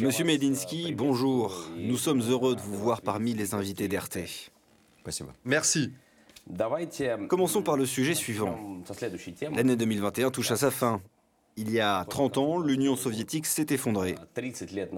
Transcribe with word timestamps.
Monsieur 0.00 0.24
Medinsky, 0.24 0.94
bonjour. 0.94 1.70
Nous 1.76 1.96
sommes 1.96 2.22
heureux 2.22 2.56
de 2.56 2.60
vous 2.60 2.76
voir 2.76 3.02
parmi 3.02 3.34
les 3.34 3.54
invités 3.54 3.86
d'RT. 3.86 4.50
Merci. 5.44 5.92
Commençons 7.28 7.62
par 7.62 7.76
le 7.76 7.86
sujet 7.86 8.14
suivant. 8.14 8.58
L'année 9.54 9.76
2021 9.76 10.30
touche 10.30 10.50
à 10.50 10.56
sa 10.56 10.70
fin. 10.70 11.00
Il 11.56 11.70
y 11.70 11.80
a 11.80 12.04
30 12.04 12.38
ans, 12.38 12.58
l'Union 12.60 12.96
soviétique 12.96 13.46
s'est 13.46 13.66
effondrée. 13.70 14.14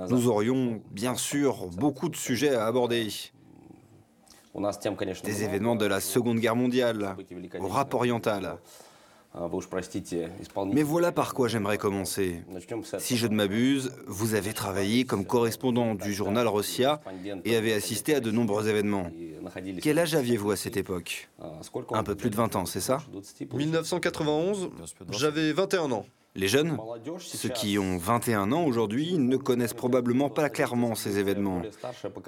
Nous 0.08 0.28
aurions 0.28 0.82
bien 0.90 1.14
sûr 1.16 1.66
beaucoup 1.68 2.08
de 2.08 2.16
sujets 2.16 2.54
à 2.54 2.66
aborder. 2.66 3.08
Des 5.24 5.44
événements 5.44 5.76
de 5.76 5.86
la 5.86 6.00
Seconde 6.00 6.38
Guerre 6.38 6.56
mondiale, 6.56 7.16
au 7.58 7.68
rap 7.68 7.94
oriental. 7.94 8.58
Mais 10.72 10.82
voilà 10.82 11.12
par 11.12 11.34
quoi 11.34 11.46
j'aimerais 11.48 11.78
commencer. 11.78 12.42
Si 12.98 13.16
je 13.16 13.26
ne 13.28 13.34
m'abuse, 13.34 13.92
vous 14.06 14.34
avez 14.34 14.52
travaillé 14.52 15.04
comme 15.04 15.24
correspondant 15.24 15.94
du 15.94 16.12
journal 16.12 16.48
Russia 16.48 17.00
et 17.44 17.56
avez 17.56 17.72
assisté 17.72 18.14
à 18.14 18.20
de 18.20 18.30
nombreux 18.30 18.68
événements. 18.68 19.10
Quel 19.80 19.98
âge 19.98 20.14
aviez-vous 20.14 20.50
à 20.50 20.56
cette 20.56 20.76
époque? 20.76 21.29
Un 21.92 22.02
peu 22.02 22.14
plus 22.14 22.30
de 22.30 22.36
20 22.36 22.56
ans, 22.56 22.66
c'est 22.66 22.80
ça 22.80 23.02
1991, 23.52 24.70
j'avais 25.10 25.52
21 25.52 25.92
ans. 25.92 26.06
Les 26.36 26.46
jeunes, 26.46 26.78
ceux 27.18 27.48
qui 27.48 27.76
ont 27.78 27.98
21 27.98 28.52
ans 28.52 28.64
aujourd'hui, 28.64 29.18
ne 29.18 29.36
connaissent 29.36 29.74
probablement 29.74 30.30
pas 30.30 30.48
clairement 30.48 30.94
ces 30.94 31.18
événements. 31.18 31.60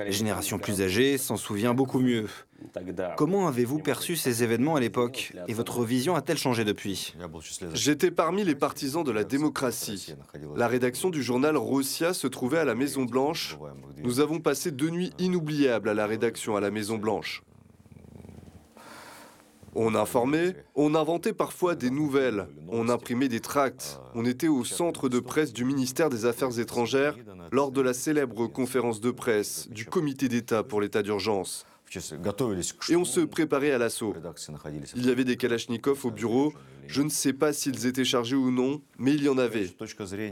Les 0.05 0.11
générations 0.11 0.59
plus 0.59 0.83
âgées 0.83 1.19
s'en 1.19 1.37
souviennent 1.37 1.77
beaucoup 1.77 2.01
mieux. 2.01 2.27
Comment 3.17 3.47
avez-vous 3.47 3.79
perçu 3.79 4.17
ces 4.17 4.43
événements 4.43 4.75
à 4.75 4.81
l'époque 4.81 5.33
et 5.47 5.55
votre 5.55 5.85
vision 5.85 6.17
a-t-elle 6.17 6.37
changé 6.37 6.65
depuis? 6.65 7.15
J'étais 7.75 8.11
parmi 8.11 8.43
les 8.43 8.57
partisans 8.57 9.05
de 9.05 9.13
la 9.13 9.23
démocratie. 9.23 10.15
La 10.57 10.67
rédaction 10.67 11.11
du 11.11 11.23
journal 11.23 11.57
Russia 11.57 12.13
se 12.13 12.27
trouvait 12.27 12.59
à 12.59 12.65
la 12.65 12.75
Maison 12.75 13.05
Blanche. 13.05 13.57
Nous 14.03 14.19
avons 14.19 14.41
passé 14.41 14.73
deux 14.73 14.91
nuits 14.91 15.13
inoubliables 15.21 15.89
à 15.89 15.95
la 15.95 16.07
rédaction 16.07 16.57
à 16.57 16.61
la 16.61 16.73
Maison 16.73 16.99
Blanche. 16.99 17.43
On 19.75 19.95
informait, 19.95 20.55
on 20.75 20.95
inventait 20.95 21.33
parfois 21.33 21.75
des 21.75 21.89
nouvelles, 21.89 22.47
on 22.69 22.91
imprimait 22.91 23.29
des 23.29 23.41
tracts. 23.41 23.99
On 24.15 24.27
était 24.27 24.49
au 24.49 24.65
centre 24.65 25.09
de 25.09 25.19
presse 25.19 25.55
du 25.55 25.65
ministère 25.65 26.11
des 26.11 26.27
Affaires 26.27 26.59
étrangères 26.59 27.17
lors 27.51 27.71
de 27.71 27.81
la 27.81 27.95
célèbre 27.95 28.47
conférence 28.49 29.01
de 29.01 29.11
presse 29.11 29.69
du 29.71 29.87
comité 29.87 30.29
d'État 30.29 30.63
pour 30.63 30.83
l'état 30.83 31.03
d'urgence. 31.03 31.65
Et 32.89 32.97
on 32.97 33.05
se 33.05 33.21
préparait 33.21 33.73
à 33.73 33.79
l'assaut. 33.79 34.15
Il 34.97 35.07
y 35.07 35.11
avait 35.11 35.25
des 35.25 35.37
kalachnikovs 35.37 36.05
au 36.05 36.11
bureau. 36.11 36.53
Je 36.87 37.03
ne 37.03 37.09
sais 37.09 37.33
pas 37.33 37.53
s'ils 37.53 37.87
étaient 37.87 38.05
chargés 38.05 38.37
ou 38.37 38.51
non, 38.51 38.83
mais 38.99 39.15
il 39.15 39.23
y 39.23 39.29
en 39.29 39.39
avait. 39.39 39.71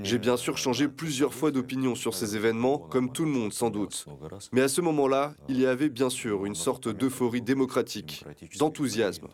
J'ai 0.03 0.19
bien 0.19 0.37
sûr 0.37 0.59
changé 0.59 0.89
plusieurs 0.89 1.33
fois 1.33 1.51
d'opinion 1.51 1.95
sur 1.95 2.15
ces 2.15 2.37
événements, 2.37 2.79
comme 2.79 3.13
tout 3.13 3.25
le 3.25 3.31
monde 3.31 3.53
sans 3.53 3.71
doute. 3.71 4.07
Mais 4.53 4.63
à 4.63 4.69
ce 4.69 4.81
moment-là, 4.81 5.35
il 5.49 5.61
y 5.61 5.67
avait 5.67 5.89
bien 5.89 6.11
sûr 6.11 6.47
une 6.47 6.55
sorte 6.55 6.89
d'euphorie 6.89 7.43
démocratique, 7.43 8.25
d'enthousiasme. 8.59 9.29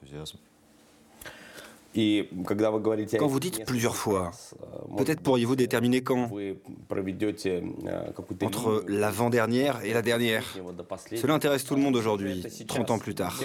Quand 1.96 3.26
vous 3.26 3.40
dites 3.40 3.64
plusieurs 3.64 3.96
fois, 3.96 4.30
peut-être 4.96 5.20
pourriez-vous 5.20 5.56
déterminer 5.56 6.02
quand 6.02 6.30
Entre 8.42 8.84
l'avant-dernière 8.88 9.84
et 9.84 9.92
la 9.94 10.02
dernière. 10.02 10.44
Cela 11.14 11.34
intéresse 11.34 11.64
tout 11.64 11.74
le 11.74 11.80
monde 11.80 11.96
aujourd'hui, 11.96 12.44
30 12.66 12.90
ans 12.90 12.98
plus 12.98 13.14
tard. 13.14 13.40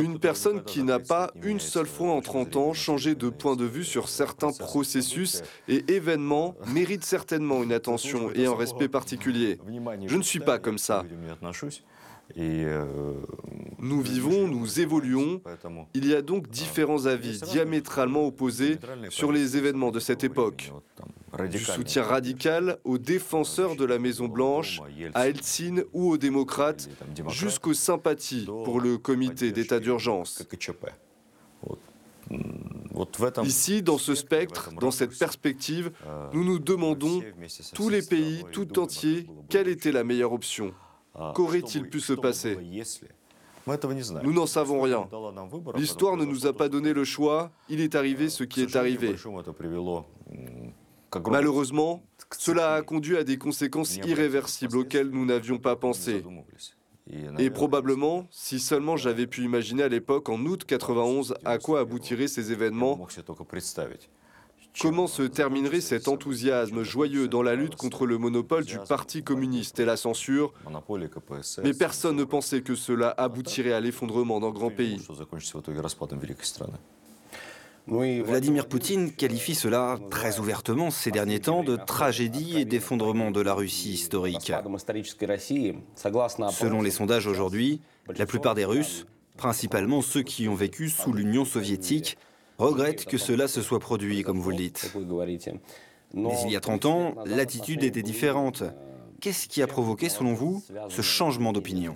Une 0.00 0.18
personne 0.18 0.62
qui 0.62 0.82
n'a 0.82 0.98
pas 0.98 1.32
une 1.42 1.60
seule 1.60 1.86
fois 1.86 2.12
en 2.12 2.20
30 2.20 2.56
ans 2.56 2.72
changé 2.72 3.14
de 3.14 3.28
point 3.28 3.56
de 3.56 3.64
vue 3.64 3.84
sur 3.84 4.08
certains 4.08 4.52
processus 4.52 5.42
et 5.68 5.84
événements 5.92 6.54
mérite 6.72 7.04
certainement 7.04 7.62
une 7.62 7.72
attention 7.80 8.30
et 8.32 8.46
un 8.46 8.54
respect 8.54 8.88
particulier. 8.88 9.58
Je 10.06 10.16
ne 10.16 10.22
suis 10.22 10.40
pas 10.40 10.58
comme 10.58 10.78
ça. 10.78 11.04
Nous 12.34 14.00
vivons, 14.00 14.48
nous 14.48 14.80
évoluons. 14.80 15.40
Il 15.94 16.06
y 16.06 16.14
a 16.14 16.22
donc 16.22 16.48
différents 16.48 17.06
avis 17.06 17.40
diamétralement 17.40 18.26
opposés 18.26 18.78
sur 19.10 19.32
les 19.32 19.56
événements 19.56 19.90
de 19.90 20.00
cette 20.00 20.24
époque. 20.24 20.72
Du 21.50 21.58
soutien 21.58 22.02
radical 22.02 22.78
aux 22.84 22.98
défenseurs 22.98 23.76
de 23.76 23.84
la 23.84 23.98
Maison-Blanche, 23.98 24.80
à 25.14 25.28
Eltsine 25.28 25.84
ou 25.92 26.10
aux 26.10 26.16
démocrates, 26.16 26.88
jusqu'aux 27.28 27.74
sympathies 27.74 28.46
pour 28.46 28.80
le 28.80 28.96
comité 28.96 29.52
d'état 29.52 29.78
d'urgence. 29.78 30.42
Ici, 33.44 33.82
dans 33.82 33.98
ce 33.98 34.14
spectre, 34.14 34.70
dans 34.80 34.90
cette 34.90 35.16
perspective, 35.16 35.92
nous 36.32 36.44
nous 36.44 36.58
demandons, 36.58 37.22
tous 37.74 37.88
les 37.88 38.02
pays, 38.02 38.44
tout 38.52 38.78
entiers, 38.78 39.26
quelle 39.48 39.68
était 39.68 39.92
la 39.92 40.04
meilleure 40.04 40.32
option 40.32 40.72
Qu'aurait-il 41.34 41.88
pu 41.88 42.00
se 42.00 42.12
passer? 42.12 42.58
Nous 44.22 44.32
n'en 44.32 44.46
savons 44.46 44.80
rien. 44.80 45.08
L'histoire 45.74 46.16
ne 46.16 46.24
nous 46.24 46.46
a 46.46 46.52
pas 46.52 46.68
donné 46.68 46.92
le 46.92 47.04
choix, 47.04 47.50
il 47.68 47.80
est 47.80 47.94
arrivé 47.94 48.28
ce 48.28 48.44
qui 48.44 48.62
est 48.62 48.76
arrivé. 48.76 49.14
Malheureusement, 51.28 52.02
cela 52.36 52.74
a 52.74 52.82
conduit 52.82 53.16
à 53.16 53.24
des 53.24 53.38
conséquences 53.38 53.96
irréversibles 53.96 54.76
auxquelles 54.76 55.08
nous 55.10 55.24
n'avions 55.24 55.58
pas 55.58 55.76
pensé. 55.76 56.22
Et 57.38 57.50
probablement, 57.50 58.26
si 58.30 58.58
seulement 58.58 58.96
j'avais 58.96 59.26
pu 59.26 59.42
imaginer 59.42 59.84
à 59.84 59.88
l'époque, 59.88 60.28
en 60.28 60.44
août 60.44 60.64
91, 60.64 61.34
à 61.44 61.58
quoi 61.58 61.80
aboutiraient 61.80 62.28
ces 62.28 62.52
événements, 62.52 63.06
Comment 64.80 65.06
se 65.06 65.22
terminerait 65.22 65.80
cet 65.80 66.06
enthousiasme 66.06 66.82
joyeux 66.82 67.28
dans 67.28 67.42
la 67.42 67.54
lutte 67.54 67.76
contre 67.76 68.04
le 68.04 68.18
monopole 68.18 68.64
du 68.64 68.78
Parti 68.78 69.22
communiste 69.22 69.80
et 69.80 69.86
la 69.86 69.96
censure 69.96 70.52
Mais 71.62 71.72
personne 71.72 72.16
ne 72.16 72.24
pensait 72.24 72.60
que 72.60 72.74
cela 72.74 73.14
aboutirait 73.16 73.72
à 73.72 73.80
l'effondrement 73.80 74.38
d'un 74.38 74.50
grand 74.50 74.70
pays. 74.70 75.00
Vladimir 77.88 78.66
Poutine 78.66 79.12
qualifie 79.12 79.54
cela 79.54 79.98
très 80.10 80.40
ouvertement 80.40 80.90
ces 80.90 81.10
derniers 81.10 81.40
temps 81.40 81.62
de 81.62 81.76
tragédie 81.76 82.58
et 82.58 82.64
d'effondrement 82.64 83.30
de 83.30 83.40
la 83.40 83.54
Russie 83.54 83.92
historique. 83.92 84.52
Selon 86.50 86.82
les 86.82 86.90
sondages 86.90 87.26
aujourd'hui, 87.26 87.80
la 88.14 88.26
plupart 88.26 88.54
des 88.54 88.64
Russes, 88.64 89.06
principalement 89.38 90.02
ceux 90.02 90.22
qui 90.22 90.48
ont 90.48 90.54
vécu 90.54 90.90
sous 90.90 91.12
l'Union 91.12 91.44
soviétique, 91.44 92.18
regrettent 92.58 93.04
que 93.04 93.18
cela 93.18 93.48
se 93.48 93.62
soit 93.62 93.80
produit, 93.80 94.22
comme 94.22 94.40
vous 94.40 94.50
le 94.50 94.56
dites. 94.56 94.90
Mais 96.14 96.34
il 96.44 96.52
y 96.52 96.56
a 96.56 96.60
30 96.60 96.86
ans, 96.86 97.14
l'attitude 97.26 97.82
était 97.84 98.02
différente. 98.02 98.62
Qu'est-ce 99.20 99.48
qui 99.48 99.62
a 99.62 99.66
provoqué, 99.66 100.08
selon 100.08 100.34
vous, 100.34 100.62
ce 100.88 101.02
changement 101.02 101.52
d'opinion? 101.52 101.94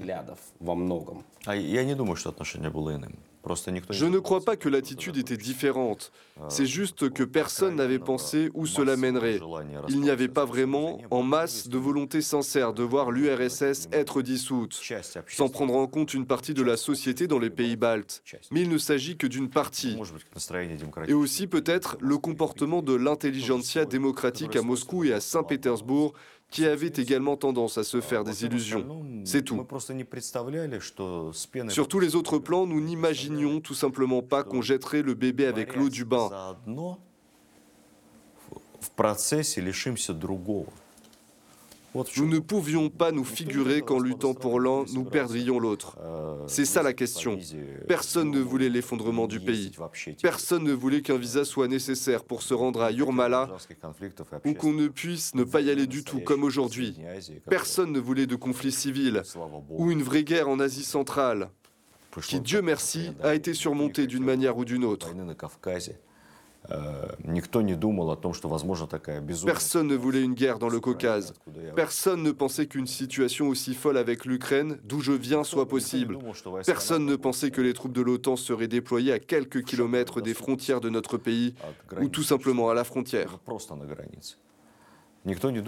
Je 3.90 4.06
ne 4.06 4.18
crois 4.18 4.40
pas 4.40 4.56
que 4.56 4.68
l'attitude 4.68 5.16
était 5.16 5.36
différente. 5.36 6.12
C'est 6.48 6.66
juste 6.66 7.10
que 7.10 7.22
personne 7.22 7.76
n'avait 7.76 7.98
pensé 7.98 8.50
où 8.54 8.66
cela 8.66 8.96
mènerait. 8.96 9.40
Il 9.88 10.00
n'y 10.00 10.10
avait 10.10 10.28
pas 10.28 10.44
vraiment, 10.44 11.00
en 11.10 11.22
masse, 11.22 11.68
de 11.68 11.78
volonté 11.78 12.22
sincère 12.22 12.72
de 12.72 12.82
voir 12.82 13.10
l'URSS 13.10 13.88
être 13.92 14.22
dissoute, 14.22 14.80
sans 15.26 15.48
prendre 15.48 15.74
en 15.74 15.86
compte 15.86 16.14
une 16.14 16.26
partie 16.26 16.54
de 16.54 16.62
la 16.62 16.76
société 16.76 17.26
dans 17.26 17.38
les 17.38 17.50
pays 17.50 17.76
baltes. 17.76 18.22
Mais 18.50 18.62
il 18.62 18.68
ne 18.68 18.78
s'agit 18.78 19.16
que 19.16 19.26
d'une 19.26 19.50
partie. 19.50 19.98
Et 21.08 21.12
aussi 21.12 21.46
peut-être 21.46 21.96
le 22.00 22.18
comportement 22.18 22.82
de 22.82 22.94
l'intelligentsia 22.94 23.84
démocratique 23.84 24.56
à 24.56 24.62
Moscou 24.62 25.04
et 25.04 25.12
à 25.12 25.20
Saint-Pétersbourg 25.20 26.14
qui 26.50 26.66
avait 26.66 26.88
également 26.96 27.36
tendance 27.36 27.78
à 27.78 27.84
se 27.84 28.00
faire 28.00 28.24
des 28.24 28.44
illusions. 28.44 28.84
C'est 29.24 29.42
tout. 29.42 29.54
Sur 31.70 31.86
tous 31.88 32.00
les 32.00 32.16
autres 32.16 32.38
plans, 32.38 32.66
nous 32.66 32.80
n'imaginions 32.80 33.60
tout 33.60 33.74
simplement 33.74 34.20
pas 34.22 34.42
qu'on 34.42 34.60
jetterait 34.60 35.02
le 35.02 35.14
bébé 35.14 35.46
avec 35.46 35.76
l'eau 35.76 35.88
du 35.88 36.04
bain. 36.04 36.28
Nous 41.94 42.28
ne 42.28 42.38
pouvions 42.38 42.88
pas 42.88 43.10
nous 43.10 43.24
figurer 43.24 43.82
qu'en 43.82 43.98
luttant 43.98 44.34
pour 44.34 44.60
l'un, 44.60 44.84
nous 44.94 45.04
perdrions 45.04 45.58
l'autre. 45.58 45.98
C'est 46.46 46.64
ça 46.64 46.82
la 46.82 46.92
question. 46.92 47.38
Personne 47.88 48.30
ne 48.30 48.40
voulait 48.40 48.68
l'effondrement 48.68 49.26
du 49.26 49.40
pays. 49.40 49.72
Personne 50.22 50.64
ne 50.64 50.72
voulait 50.72 51.02
qu'un 51.02 51.16
visa 51.16 51.44
soit 51.44 51.68
nécessaire 51.68 52.24
pour 52.24 52.42
se 52.42 52.54
rendre 52.54 52.82
à 52.82 52.92
Yurmala 52.92 53.48
ou 54.44 54.54
qu'on 54.54 54.72
ne 54.72 54.88
puisse 54.88 55.34
ne 55.34 55.44
pas 55.44 55.60
y 55.60 55.70
aller 55.70 55.86
du 55.86 56.04
tout 56.04 56.20
comme 56.20 56.44
aujourd'hui. 56.44 56.96
Personne 57.48 57.92
ne 57.92 58.00
voulait 58.00 58.26
de 58.26 58.36
conflit 58.36 58.72
civil 58.72 59.22
ou 59.70 59.90
une 59.90 60.02
vraie 60.02 60.24
guerre 60.24 60.48
en 60.48 60.60
Asie 60.60 60.84
centrale 60.84 61.50
qui, 62.22 62.40
Dieu 62.40 62.62
merci, 62.62 63.12
a 63.22 63.34
été 63.34 63.54
surmontée 63.54 64.06
d'une 64.06 64.24
manière 64.24 64.56
ou 64.56 64.64
d'une 64.64 64.84
autre. 64.84 65.14
Personne 69.46 69.86
ne 69.86 69.96
voulait 69.96 70.22
une 70.22 70.34
guerre 70.34 70.58
dans 70.58 70.68
le 70.68 70.78
Caucase. 70.78 71.32
Personne 71.74 72.22
ne 72.22 72.30
pensait 72.32 72.66
qu'une 72.66 72.86
situation 72.86 73.48
aussi 73.48 73.74
folle 73.74 73.96
avec 73.96 74.24
l'Ukraine, 74.24 74.78
d'où 74.84 75.00
je 75.00 75.12
viens, 75.12 75.42
soit 75.42 75.66
possible. 75.66 76.18
Personne 76.66 77.06
ne 77.06 77.16
pensait 77.16 77.50
que 77.50 77.60
les 77.60 77.72
troupes 77.72 77.92
de 77.92 78.02
l'OTAN 78.02 78.36
seraient 78.36 78.68
déployées 78.68 79.12
à 79.12 79.18
quelques 79.18 79.64
kilomètres 79.64 80.20
des 80.20 80.34
frontières 80.34 80.80
de 80.80 80.90
notre 80.90 81.16
pays, 81.16 81.54
ou 82.00 82.08
tout 82.08 82.22
simplement 82.22 82.70
à 82.70 82.74
la 82.74 82.84
frontière. 82.84 83.38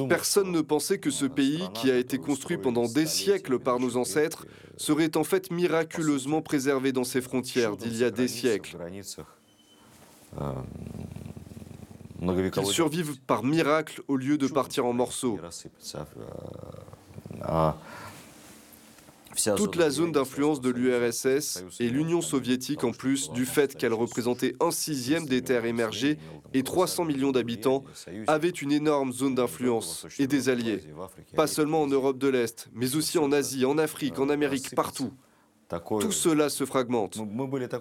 Personne 0.09 0.51
ne 0.51 0.61
pensait 0.63 0.99
que 0.99 1.11
ce 1.11 1.27
pays, 1.27 1.63
qui 1.75 1.91
a 1.91 1.99
été 1.99 2.19
construit 2.19 2.57
pendant 2.57 2.87
des 2.87 3.07
siècles 3.07 3.59
par 3.59 3.81
nos 3.81 3.97
ancêtres, 3.97 4.47
serait 4.77 5.17
en 5.17 5.25
fait 5.25 5.51
miraculeusement 5.51 6.41
préservé 6.43 6.93
dans 6.93 7.05
ses 7.05 7.21
frontières 7.21 7.77
d'il 7.77 7.97
y 7.97 8.05
a 8.05 8.11
des 8.11 8.29
siècles. 8.29 8.79
Qu'ils 12.53 12.67
survivent 12.67 13.21
par 13.21 13.43
miracle 13.43 14.01
au 14.07 14.17
lieu 14.17 14.39
de 14.39 14.47
partir 14.47 14.87
en 14.87 14.93
morceaux. 14.93 15.41
Toute 19.57 19.77
la 19.77 19.91
zone 19.91 20.13
d'influence 20.13 20.61
de 20.61 20.71
l'URSS 20.71 21.65
et 21.81 21.89
l'Union 21.89 22.21
soviétique 22.21 22.85
en 22.85 22.93
plus 22.93 23.31
du 23.31 23.47
fait 23.47 23.77
qu'elle 23.77 23.95
représentait 23.95 24.55
un 24.61 24.71
sixième 24.71 25.27
des 25.27 25.43
terres 25.43 25.65
émergées 25.65 26.19
et 26.55 26.63
300 26.63 27.07
millions 27.07 27.33
d'habitants, 27.33 27.83
avait 28.27 28.51
une 28.51 28.73
énorme 28.73 29.13
zone 29.13 29.35
d'influence 29.35 30.07
et 30.19 30.27
des 30.27 30.49
alliés. 30.49 30.81
Pas 31.35 31.47
seulement 31.47 31.83
en 31.83 31.87
Europe 31.87 32.19
de 32.19 32.29
l'Est, 32.29 32.69
mais 32.75 32.95
aussi 32.95 33.19
en 33.19 33.33
Asie, 33.33 33.65
en 33.65 33.79
Afrique, 33.79 34.19
en 34.19 34.29
Amérique, 34.29 34.75
partout. 34.75 35.13
Tout 36.01 36.13
cela 36.13 36.49
se 36.49 36.65
fragmente. 36.65 37.19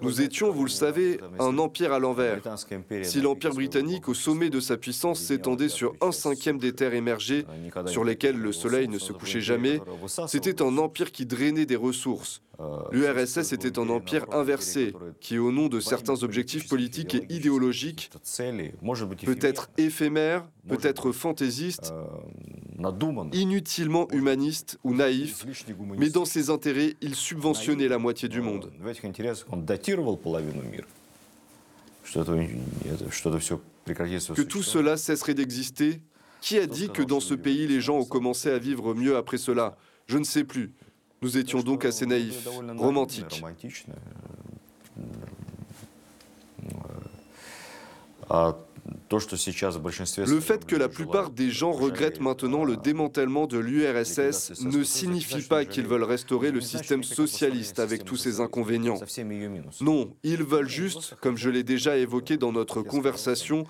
Nous 0.02 0.20
étions, 0.22 0.50
vous 0.50 0.64
le 0.64 0.70
savez, 0.70 1.20
un 1.38 1.58
empire 1.58 1.92
à 1.92 1.98
l'envers. 1.98 2.40
Si 3.02 3.20
l'empire 3.20 3.52
britannique, 3.52 4.08
au 4.08 4.14
sommet 4.14 4.50
de 4.50 4.60
sa 4.60 4.76
puissance, 4.76 5.20
s'étendait 5.20 5.68
sur 5.68 5.94
un 6.00 6.12
cinquième 6.12 6.58
des 6.58 6.72
terres 6.72 6.94
émergées, 6.94 7.44
sur 7.86 8.04
lesquelles 8.04 8.38
le 8.38 8.52
soleil 8.52 8.88
ne 8.88 8.98
se 8.98 9.12
couchait 9.12 9.40
jamais, 9.40 9.80
c'était 10.26 10.62
un 10.62 10.78
empire 10.78 11.12
qui 11.12 11.26
drainait 11.26 11.66
des 11.66 11.76
ressources. 11.76 12.42
L'URSS 12.92 13.52
était 13.52 13.78
un 13.78 13.88
empire 13.88 14.26
inversé, 14.32 14.94
qui, 15.20 15.38
au 15.38 15.50
nom 15.50 15.68
de 15.68 15.80
certains 15.80 16.22
objectifs 16.22 16.68
politiques 16.68 17.14
et 17.14 17.26
idéologiques, 17.28 18.10
peut 19.24 19.38
être 19.40 19.70
éphémère, 19.78 20.44
peut 20.68 20.78
être 20.82 21.12
fantaisiste, 21.12 21.92
inutilement 23.32 24.08
humaniste 24.10 24.78
ou 24.84 24.94
naïf, 24.94 25.46
mais 25.98 26.10
dans 26.10 26.24
ses 26.24 26.50
intérêts, 26.50 26.96
il 27.00 27.14
subventionnait 27.14 27.88
la 27.88 27.98
moitié 27.98 28.28
du 28.28 28.40
monde. 28.40 28.70
Que 34.34 34.42
tout 34.42 34.62
cela 34.62 34.96
cesserait 34.96 35.34
d'exister? 35.34 36.00
Qui 36.40 36.58
a 36.58 36.66
dit 36.66 36.88
que 36.88 37.02
dans 37.02 37.20
ce 37.20 37.34
pays, 37.34 37.68
les 37.68 37.80
gens 37.80 37.98
ont 37.98 38.04
commencé 38.04 38.50
à 38.50 38.58
vivre 38.58 38.94
mieux 38.94 39.16
après 39.16 39.38
cela? 39.38 39.76
Je 40.06 40.18
ne 40.18 40.24
sais 40.24 40.44
plus. 40.44 40.72
Nous 41.22 41.38
étions 41.38 41.60
donc 41.60 41.84
assez 41.84 42.04
naïfs, 42.04 42.48
romantiques. 42.76 43.42
Le 49.12 50.40
fait 50.40 50.66
que 50.66 50.76
la 50.76 50.88
plupart 50.88 51.30
des 51.30 51.50
gens 51.50 51.72
regrettent 51.72 52.20
maintenant 52.20 52.64
le 52.64 52.76
démantèlement 52.76 53.46
de 53.46 53.58
l'URSS 53.58 54.62
ne 54.64 54.82
signifie 54.82 55.42
pas 55.42 55.64
qu'ils 55.64 55.86
veulent 55.86 56.04
restaurer 56.04 56.50
le 56.50 56.60
système 56.60 57.02
socialiste 57.02 57.78
avec 57.78 58.04
tous 58.04 58.16
ses 58.16 58.40
inconvénients. 58.40 58.98
Non, 59.80 60.14
ils 60.22 60.42
veulent 60.42 60.68
juste, 60.68 61.14
comme 61.20 61.36
je 61.36 61.50
l'ai 61.50 61.62
déjà 61.62 61.96
évoqué 61.96 62.36
dans 62.36 62.52
notre 62.52 62.82
conversation, 62.82 63.64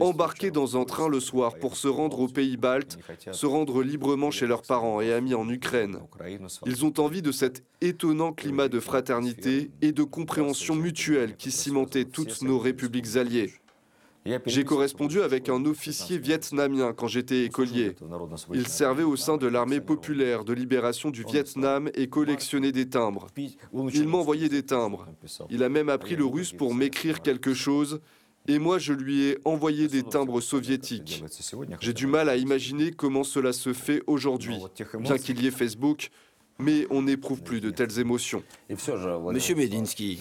embarquer 0.00 0.50
dans 0.50 0.80
un 0.80 0.84
train 0.84 1.08
le 1.08 1.20
soir 1.20 1.56
pour 1.56 1.76
se 1.76 1.88
rendre 1.88 2.20
aux 2.20 2.28
pays 2.28 2.56
baltes, 2.56 2.98
se 3.32 3.46
rendre 3.46 3.82
librement 3.82 4.30
chez 4.30 4.46
leurs 4.46 4.62
parents 4.62 5.00
et 5.00 5.12
amis 5.12 5.34
en 5.34 5.48
Ukraine. 5.48 5.98
Ils 6.66 6.84
ont 6.84 6.98
envie 6.98 7.22
de 7.22 7.32
cet 7.32 7.64
étonnant 7.80 8.32
climat 8.32 8.68
de 8.68 8.80
fraternité 8.80 9.70
et 9.82 9.92
de 9.92 10.02
compréhension 10.02 10.74
mutuelle 10.74 11.36
qui 11.36 11.50
cimentait 11.50 12.04
toutes 12.04 12.42
nos 12.42 12.58
républiques 12.58 13.16
alliées. 13.16 13.52
J'ai 14.46 14.64
correspondu 14.64 15.20
avec 15.20 15.48
un 15.48 15.64
officier 15.66 16.18
vietnamien 16.18 16.94
quand 16.94 17.08
j'étais 17.08 17.44
écolier. 17.44 17.94
Il 18.54 18.66
servait 18.66 19.02
au 19.02 19.16
sein 19.16 19.36
de 19.36 19.46
l'armée 19.46 19.80
populaire 19.80 20.44
de 20.44 20.54
libération 20.54 21.10
du 21.10 21.24
Vietnam 21.24 21.90
et 21.94 22.08
collectionnait 22.08 22.72
des 22.72 22.88
timbres. 22.88 23.26
Il 23.92 24.08
m'envoyait 24.08 24.48
des 24.48 24.62
timbres. 24.62 25.06
Il 25.50 25.62
a 25.62 25.68
même 25.68 25.90
appris 25.90 26.16
le 26.16 26.24
russe 26.24 26.52
pour 26.52 26.74
m'écrire 26.74 27.20
quelque 27.20 27.52
chose 27.52 28.00
et 28.46 28.58
moi 28.58 28.78
je 28.78 28.92
lui 28.92 29.24
ai 29.24 29.38
envoyé 29.44 29.88
des 29.88 30.02
timbres 30.02 30.40
soviétiques. 30.40 31.24
J'ai 31.80 31.92
du 31.92 32.06
mal 32.06 32.28
à 32.28 32.36
imaginer 32.36 32.92
comment 32.92 33.24
cela 33.24 33.52
se 33.52 33.72
fait 33.72 34.02
aujourd'hui, 34.06 34.56
bien 35.00 35.18
qu'il 35.18 35.42
y 35.42 35.46
ait 35.46 35.50
Facebook, 35.50 36.10
mais 36.58 36.86
on 36.90 37.02
n'éprouve 37.02 37.42
plus 37.42 37.60
de 37.60 37.70
telles 37.70 37.98
émotions. 37.98 38.42
Monsieur 38.68 39.54
Medinsky, 39.54 40.20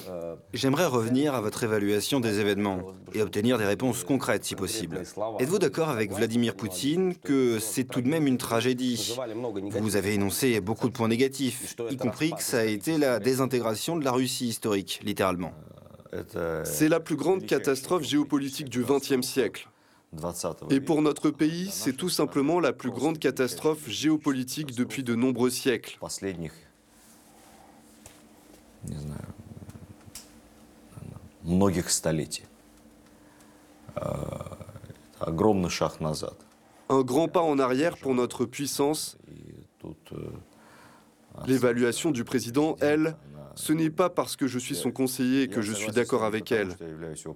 j'aimerais 0.53 0.85
revenir 0.85 1.33
à 1.35 1.41
votre 1.41 1.63
évaluation 1.63 2.19
des 2.19 2.39
événements 2.39 2.79
et 3.13 3.21
obtenir 3.21 3.57
des 3.57 3.65
réponses 3.65 4.03
concrètes 4.03 4.45
si 4.45 4.55
possible. 4.55 5.01
Êtes-vous 5.39 5.59
d'accord 5.59 5.89
avec 5.89 6.11
Vladimir 6.11 6.55
Poutine 6.55 7.15
que 7.15 7.59
c'est 7.59 7.83
tout 7.83 8.01
de 8.01 8.07
même 8.07 8.27
une 8.27 8.37
tragédie? 8.37 9.15
Vous 9.71 9.95
avez 9.95 10.13
énoncé 10.13 10.59
beaucoup 10.59 10.87
de 10.87 10.93
points 10.93 11.07
négatifs, 11.07 11.75
y 11.89 11.97
compris 11.97 12.31
que 12.31 12.43
ça 12.43 12.59
a 12.59 12.65
été 12.65 12.97
la 12.97 13.19
désintégration 13.19 13.95
de 13.95 14.03
la 14.03 14.11
Russie 14.11 14.47
historique, 14.47 14.99
littéralement. 15.03 15.53
C'est 16.63 16.89
la 16.89 16.99
plus 16.99 17.15
grande 17.15 17.45
catastrophe 17.45 18.03
géopolitique 18.03 18.69
du 18.69 18.83
XXe 18.83 19.21
siècle. 19.21 19.67
Et 20.69 20.79
pour 20.79 21.01
notre 21.01 21.29
pays, 21.29 21.69
c'est 21.71 21.93
tout 21.93 22.09
simplement 22.09 22.59
la 22.59 22.73
plus 22.73 22.91
grande 22.91 23.19
catastrophe 23.19 23.89
géopolitique 23.89 24.75
depuis 24.75 25.03
de 25.03 25.15
nombreux 25.15 25.49
siècles. 25.49 25.97
Un 36.89 37.01
grand 37.01 37.27
pas 37.27 37.41
en 37.41 37.59
arrière 37.59 37.97
pour 37.97 38.13
notre 38.13 38.45
puissance. 38.45 39.17
L'évaluation 41.47 42.11
du 42.11 42.23
président, 42.23 42.77
elle, 42.79 43.15
ce 43.55 43.73
n'est 43.73 43.89
pas 43.89 44.09
parce 44.09 44.35
que 44.35 44.47
je 44.47 44.59
suis 44.59 44.75
son 44.75 44.91
conseiller 44.91 45.47
que 45.47 45.61
je 45.61 45.73
suis 45.73 45.91
d'accord 45.91 46.23
avec 46.23 46.51
elle, 46.51 46.75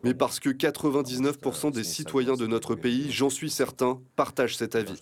mais 0.04 0.14
parce 0.14 0.40
que 0.40 0.50
99% 0.50 1.72
des 1.72 1.84
citoyens 1.84 2.36
de 2.36 2.48
notre 2.48 2.76
pays, 2.76 3.12
j'en 3.12 3.30
suis 3.30 3.50
certain, 3.50 4.00
partagent 4.16 4.58
cet 4.58 4.76
avis. 4.76 5.02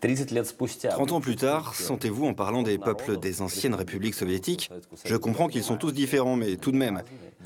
30 0.00 1.12
ans 1.12 1.20
plus 1.20 1.36
tard, 1.36 1.74
sentez-vous 1.74 2.26
en 2.26 2.34
parlant 2.34 2.62
des 2.62 2.78
peuples 2.78 3.18
des 3.18 3.42
anciennes 3.42 3.74
républiques 3.74 4.14
soviétiques? 4.14 4.70
Je 5.04 5.16
comprends 5.16 5.48
qu'ils 5.48 5.62
sont 5.62 5.76
tous 5.76 5.92
différents, 5.92 6.36
mais 6.36 6.56
tout 6.56 6.72
de 6.72 6.76
même, 6.76 7.02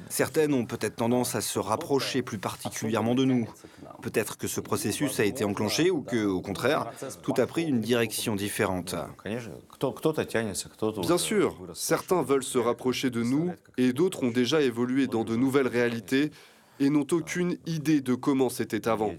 certaines 0.08 0.54
ont 0.54 0.64
peut-être 0.64 0.96
tendance 0.96 1.34
à 1.34 1.40
se 1.40 1.58
rapprocher 1.58 2.22
plus 2.22 2.38
particulièrement 2.38 3.14
de 3.14 3.24
nous. 3.24 3.48
Peut-être 4.02 4.36
que 4.36 4.46
ce 4.46 4.60
processus 4.60 5.18
a 5.20 5.24
été 5.24 5.44
enclenché 5.44 5.90
ou 5.90 6.02
que, 6.02 6.24
au 6.24 6.40
contraire, 6.40 6.90
tout 7.22 7.34
a 7.38 7.46
pris 7.46 7.64
une 7.64 7.80
direction 7.80 8.36
différente. 8.36 8.94
Bien 11.00 11.18
sûr, 11.18 11.56
certains 11.74 12.22
veulent 12.22 12.44
se 12.44 12.58
rapprocher 12.58 13.10
de 13.10 13.22
nous 13.22 13.50
et 13.78 13.92
d'autres 13.92 14.22
ont 14.22 14.30
déjà 14.30 14.60
évolué 14.60 15.06
dans 15.06 15.24
de 15.24 15.36
nouvelles 15.36 15.68
réalités 15.68 16.30
et 16.80 16.90
n'ont 16.90 17.06
aucune 17.12 17.56
idée 17.66 18.00
de 18.00 18.14
comment 18.14 18.48
c'était 18.48 18.88
avant. 18.88 19.14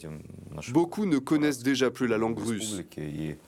Beaucoup 0.72 1.06
ne 1.06 1.18
connaissent 1.18 1.64
déjà 1.64 1.90
plus 1.92 2.08
la 2.08 2.18
langue 2.18 2.40
russe. 2.40 2.82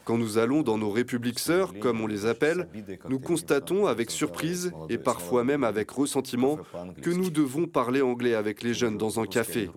Quand 0.06 0.18
nous 0.18 0.38
allons 0.38 0.62
dans 0.62 0.78
nos 0.78 0.92
républiques 0.92 1.40
sœurs, 1.40 1.74
comme 1.80 2.02
on 2.02 2.08
les 2.08 2.26
appelle, 2.26 2.68
nous 3.10 3.20
constatons 3.20 3.86
avec 3.88 4.12
surprise 4.12 4.72
et 4.90 4.98
parfois 4.98 5.44
même 5.44 5.64
avec 5.64 5.92
ressentiment 5.92 6.58
que 7.02 7.10
nous 7.10 7.30
devons 7.30 7.68
parler 7.68 8.02
anglais 8.02 8.34
avec 8.34 8.64
les 8.64 8.74
jeunes 8.74 8.98
dans 8.98 9.20
un 9.20 9.26
café. 9.26 9.70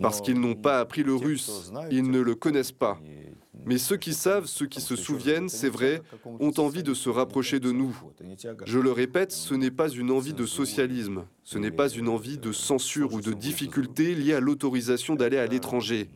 Parce 0.00 0.20
qu'ils 0.20 0.40
n'ont 0.40 0.54
pas 0.54 0.80
appris 0.80 1.02
le 1.02 1.14
russe, 1.14 1.72
ils 1.90 2.10
ne 2.10 2.20
le 2.20 2.34
connaissent 2.34 2.72
pas. 2.72 2.98
Mais 3.66 3.78
ceux 3.78 3.96
qui 3.96 4.14
savent, 4.14 4.46
ceux 4.46 4.66
qui 4.66 4.80
se 4.80 4.96
souviennent, 4.96 5.48
c'est 5.48 5.68
vrai, 5.68 6.02
ont 6.24 6.52
envie 6.58 6.82
de 6.82 6.94
se 6.94 7.08
rapprocher 7.08 7.60
de 7.60 7.72
nous. 7.72 7.96
Je 8.64 8.78
le 8.78 8.92
répète, 8.92 9.32
ce 9.32 9.54
n'est 9.54 9.70
pas 9.70 9.88
une 9.88 10.10
envie 10.10 10.34
de 10.34 10.46
socialisme, 10.46 11.24
ce 11.44 11.58
n'est 11.58 11.70
pas 11.70 11.88
une 11.88 12.08
envie 12.08 12.38
de 12.38 12.52
censure 12.52 13.12
ou 13.14 13.20
de 13.20 13.32
difficulté 13.32 14.14
liée 14.14 14.34
à 14.34 14.40
l'autorisation 14.40 15.14
d'aller 15.14 15.38
à 15.38 15.46
l'étranger. 15.46 16.08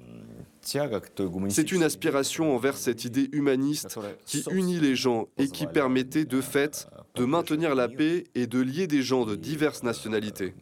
C'est 1.48 1.72
une 1.72 1.82
aspiration 1.82 2.54
envers 2.54 2.76
cette 2.76 3.04
idée 3.04 3.28
humaniste 3.32 3.98
qui 4.24 4.42
unit 4.50 4.80
les 4.80 4.96
gens 4.96 5.28
et 5.36 5.48
qui 5.48 5.66
permettait 5.66 6.24
de 6.24 6.40
fait 6.40 6.88
de 7.16 7.24
maintenir 7.24 7.74
la 7.74 7.88
paix 7.88 8.24
et 8.34 8.46
de 8.46 8.60
lier 8.60 8.86
des 8.86 9.02
gens 9.02 9.26
de 9.26 9.36
diverses 9.36 9.82
nationalités. 9.82 10.54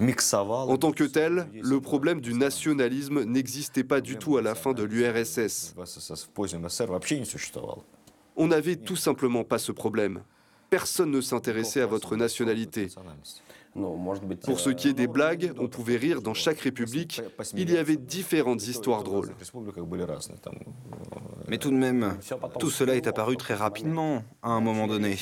En 0.00 0.76
tant 0.76 0.92
que 0.92 1.04
tel, 1.04 1.48
le 1.60 1.80
problème 1.80 2.20
du 2.20 2.34
nationalisme 2.34 3.24
n'existait 3.24 3.84
pas 3.84 4.00
du 4.00 4.16
tout 4.16 4.36
à 4.36 4.42
la 4.42 4.54
fin 4.54 4.72
de 4.72 4.84
l'URSS. 4.84 5.74
On 8.36 8.46
n'avait 8.46 8.76
tout 8.76 8.96
simplement 8.96 9.44
pas 9.44 9.58
ce 9.58 9.72
problème. 9.72 10.22
personne 10.70 11.10
ne 11.10 11.20
s'intéressait 11.20 11.80
à 11.80 11.86
votre 11.86 12.14
nationalité. 12.14 12.88
Pour 14.44 14.60
ce 14.60 14.70
qui 14.70 14.88
est 14.88 14.92
des 14.92 15.06
blagues, 15.06 15.52
on 15.58 15.68
pouvait 15.68 15.96
rire 15.96 16.20
dans 16.20 16.34
chaque 16.34 16.60
république. 16.60 17.20
Il 17.54 17.70
y 17.70 17.76
avait 17.76 17.96
différentes 17.96 18.66
histoires 18.66 19.02
drôles. 19.02 19.30
Mais 21.48 21.58
tout 21.58 21.70
de 21.70 21.76
même, 21.76 22.18
tout 22.58 22.70
cela 22.70 22.96
est 22.96 23.06
apparu 23.06 23.36
très 23.36 23.54
rapidement, 23.54 24.22
à 24.42 24.50
un 24.50 24.60
moment 24.60 24.86
donné. 24.86 25.16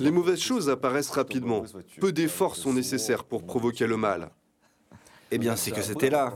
Les 0.00 0.10
mauvaises 0.10 0.40
choses 0.40 0.68
apparaissent 0.68 1.10
rapidement. 1.10 1.62
Peu 2.00 2.12
d'efforts 2.12 2.56
sont 2.56 2.72
nécessaires 2.72 3.24
pour 3.24 3.44
provoquer 3.44 3.86
le 3.86 3.96
mal. 3.96 4.30
Eh 5.30 5.38
bien, 5.38 5.56
c'est 5.56 5.70
que 5.70 5.82
c'était 5.82 6.10
là. 6.10 6.32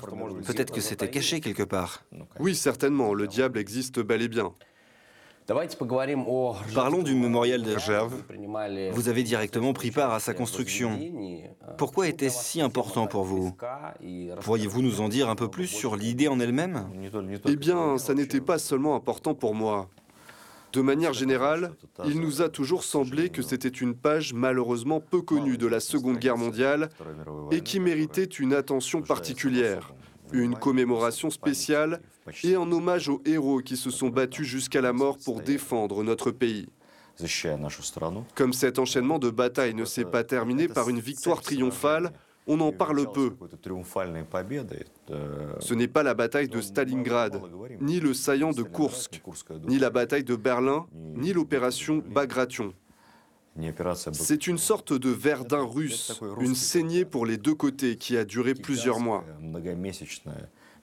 Peut-être 0.46 0.72
que 0.72 0.80
c'était 0.80 1.10
caché 1.10 1.40
quelque 1.40 1.62
part. 1.62 2.04
Oui, 2.38 2.54
certainement, 2.54 3.14
le 3.14 3.26
diable 3.26 3.58
existe 3.58 4.00
bel 4.00 4.22
et 4.22 4.28
bien. 4.28 4.52
Parlons 6.74 7.02
du 7.02 7.14
mémorial 7.14 7.62
de 7.62 7.78
Gerve. 7.78 8.22
Vous 8.92 9.08
avez 9.08 9.22
directement 9.22 9.72
pris 9.72 9.90
part 9.90 10.12
à 10.12 10.20
sa 10.20 10.34
construction. 10.34 10.98
Pourquoi 11.78 12.08
était-ce 12.08 12.44
si 12.44 12.60
important 12.60 13.06
pour 13.06 13.24
vous 13.24 13.56
Pourriez-vous 14.42 14.82
nous 14.82 15.00
en 15.00 15.08
dire 15.08 15.30
un 15.30 15.36
peu 15.36 15.48
plus 15.48 15.66
sur 15.66 15.96
l'idée 15.96 16.28
en 16.28 16.38
elle-même? 16.38 16.86
Eh 17.46 17.56
bien, 17.56 17.96
ça 17.96 18.14
n'était 18.14 18.42
pas 18.42 18.58
seulement 18.58 18.94
important 18.94 19.34
pour 19.34 19.54
moi. 19.54 19.88
De 20.72 20.80
manière 20.82 21.14
générale, 21.14 21.72
il 22.04 22.20
nous 22.20 22.42
a 22.42 22.48
toujours 22.48 22.84
semblé 22.84 23.30
que 23.30 23.42
c'était 23.42 23.68
une 23.68 23.94
page 23.94 24.34
malheureusement 24.34 25.00
peu 25.00 25.22
connue 25.22 25.56
de 25.56 25.66
la 25.66 25.80
Seconde 25.80 26.18
Guerre 26.18 26.36
mondiale 26.36 26.90
et 27.50 27.62
qui 27.62 27.80
méritait 27.80 28.24
une 28.24 28.52
attention 28.52 29.00
particulière, 29.00 29.94
une 30.32 30.56
commémoration 30.56 31.30
spéciale 31.30 32.00
et 32.44 32.54
un 32.54 32.70
hommage 32.70 33.08
aux 33.08 33.22
héros 33.24 33.60
qui 33.60 33.76
se 33.76 33.90
sont 33.90 34.08
battus 34.08 34.46
jusqu'à 34.46 34.82
la 34.82 34.92
mort 34.92 35.16
pour 35.24 35.40
défendre 35.40 36.04
notre 36.04 36.30
pays. 36.30 36.68
Comme 38.34 38.52
cet 38.52 38.78
enchaînement 38.78 39.18
de 39.18 39.30
batailles 39.30 39.74
ne 39.74 39.84
s'est 39.84 40.04
pas 40.04 40.22
terminé 40.22 40.68
par 40.68 40.88
une 40.88 41.00
victoire 41.00 41.40
triomphale, 41.40 42.12
on 42.48 42.60
en 42.60 42.72
parle 42.72 43.12
peu. 43.12 43.32
Ce 45.60 45.74
n'est 45.74 45.88
pas 45.88 46.02
la 46.02 46.14
bataille 46.14 46.48
de 46.48 46.60
Stalingrad, 46.60 47.40
ni 47.80 48.00
le 48.00 48.14
saillant 48.14 48.50
de 48.50 48.62
Kursk, 48.62 49.22
ni 49.68 49.78
la 49.78 49.90
bataille 49.90 50.24
de 50.24 50.34
Berlin, 50.34 50.86
ni 50.94 51.32
l'opération 51.32 52.02
Bagration. 52.08 52.72
C'est 54.12 54.46
une 54.46 54.58
sorte 54.58 54.92
de 54.92 55.10
Verdun 55.10 55.64
russe, 55.64 56.20
une 56.40 56.54
saignée 56.54 57.04
pour 57.04 57.26
les 57.26 57.36
deux 57.36 57.54
côtés 57.54 57.96
qui 57.96 58.16
a 58.16 58.24
duré 58.24 58.54
plusieurs 58.54 59.00
mois. 59.00 59.24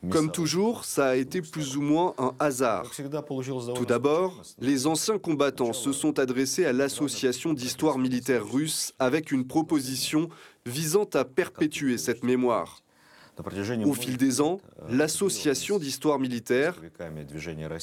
Comme 0.10 0.31
toujours, 0.31 0.86
ça 0.86 1.07
a 1.07 1.15
été 1.15 1.41
plus 1.41 1.77
ou 1.77 1.81
moins 1.81 2.13
un 2.17 2.34
hasard. 2.39 2.91
Tout 3.75 3.86
d'abord, 3.86 4.41
les 4.60 4.88
anciens 4.88 5.17
combattants 5.17 5.74
se 5.74 5.91
sont 5.91 6.19
adressés 6.19 6.65
à 6.65 6.74
l'Association 6.74 7.53
d'histoire 7.53 7.98
militaire 7.98 8.45
russe 8.48 8.93
avec 9.00 9.31
une 9.31 9.48
proposition 9.48 10.29
visant 10.65 11.07
à 11.13 11.25
perpétuer 11.25 11.98
cette 11.98 12.24
mémoire. 12.24 12.81
Au 13.86 13.93
fil 13.93 14.15
des 14.17 14.39
ans, 14.39 14.62
l'association 14.89 15.77
d'histoire 15.77 16.19
militaire, 16.19 16.75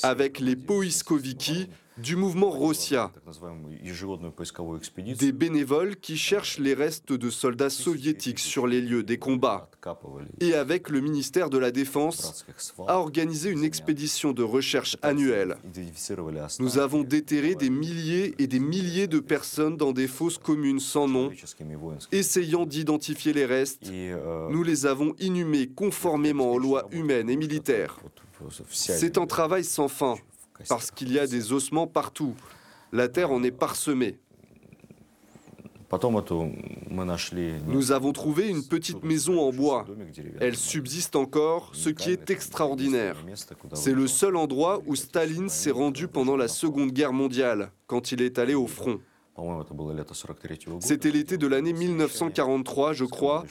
avec 0.02 0.40
les 0.40 0.56
poiskoviki 0.56 1.68
du 2.02 2.16
mouvement 2.16 2.50
Rossia, 2.50 3.12
des 5.18 5.32
bénévoles 5.32 5.96
qui 5.96 6.16
cherchent 6.18 6.58
les 6.58 6.74
restes 6.74 7.12
de 7.12 7.30
soldats 7.30 7.70
soviétiques 7.70 8.40
sur 8.40 8.66
les 8.66 8.80
lieux 8.80 9.02
des 9.02 9.18
combats, 9.18 9.70
et 10.40 10.54
avec 10.54 10.90
le 10.90 11.00
ministère 11.00 11.48
de 11.48 11.58
la 11.58 11.70
Défense, 11.70 12.44
a 12.88 12.98
organisé 12.98 13.50
une 13.50 13.64
expédition 13.64 14.32
de 14.32 14.42
recherche 14.42 14.96
annuelle. 15.02 15.56
Nous 16.58 16.78
avons 16.78 17.02
déterré 17.02 17.54
des 17.54 17.70
milliers 17.70 18.34
et 18.38 18.46
des 18.46 18.60
milliers 18.60 19.06
de 19.06 19.20
personnes 19.20 19.76
dans 19.76 19.92
des 19.92 20.08
fosses 20.08 20.38
communes 20.38 20.80
sans 20.80 21.08
nom, 21.08 21.30
essayant 22.10 22.66
d'identifier 22.66 23.32
les 23.32 23.46
restes. 23.46 23.90
Nous 24.50 24.62
les 24.62 24.86
avons 24.86 25.14
inhumés 25.20 25.68
conformément 25.68 26.50
aux 26.50 26.58
lois 26.58 26.88
humaines 26.90 27.30
et 27.30 27.36
militaires. 27.36 27.98
C'est 28.68 29.18
un 29.18 29.26
travail 29.26 29.62
sans 29.62 29.88
fin, 29.88 30.16
parce 30.68 30.90
qu'il 30.90 31.12
y 31.12 31.18
a 31.18 31.26
des 31.26 31.52
ossements 31.52 31.86
partout. 31.86 32.34
La 32.92 33.08
terre 33.08 33.30
en 33.30 33.42
est 33.42 33.50
parsemée. 33.50 34.18
Nous 37.66 37.92
avons 37.92 38.12
trouvé 38.12 38.48
une 38.48 38.64
petite 38.64 39.04
maison 39.04 39.40
en 39.40 39.52
bois. 39.52 39.84
Elle 40.40 40.56
subsiste 40.56 41.16
encore, 41.16 41.70
ce 41.74 41.90
qui 41.90 42.10
est 42.10 42.30
extraordinaire. 42.30 43.16
C'est 43.74 43.92
le 43.92 44.06
seul 44.06 44.36
endroit 44.36 44.80
où 44.86 44.96
Staline 44.96 45.50
s'est 45.50 45.70
rendu 45.70 46.08
pendant 46.08 46.36
la 46.36 46.48
Seconde 46.48 46.92
Guerre 46.92 47.12
mondiale, 47.12 47.72
quand 47.86 48.12
il 48.12 48.22
est 48.22 48.38
allé 48.38 48.54
au 48.54 48.66
front. 48.66 49.00
C'était 50.80 51.10
l'été 51.10 51.38
de 51.38 51.46
l'année 51.46 51.72
1943, 51.72 52.92
je 52.92 53.04
crois, 53.04 53.44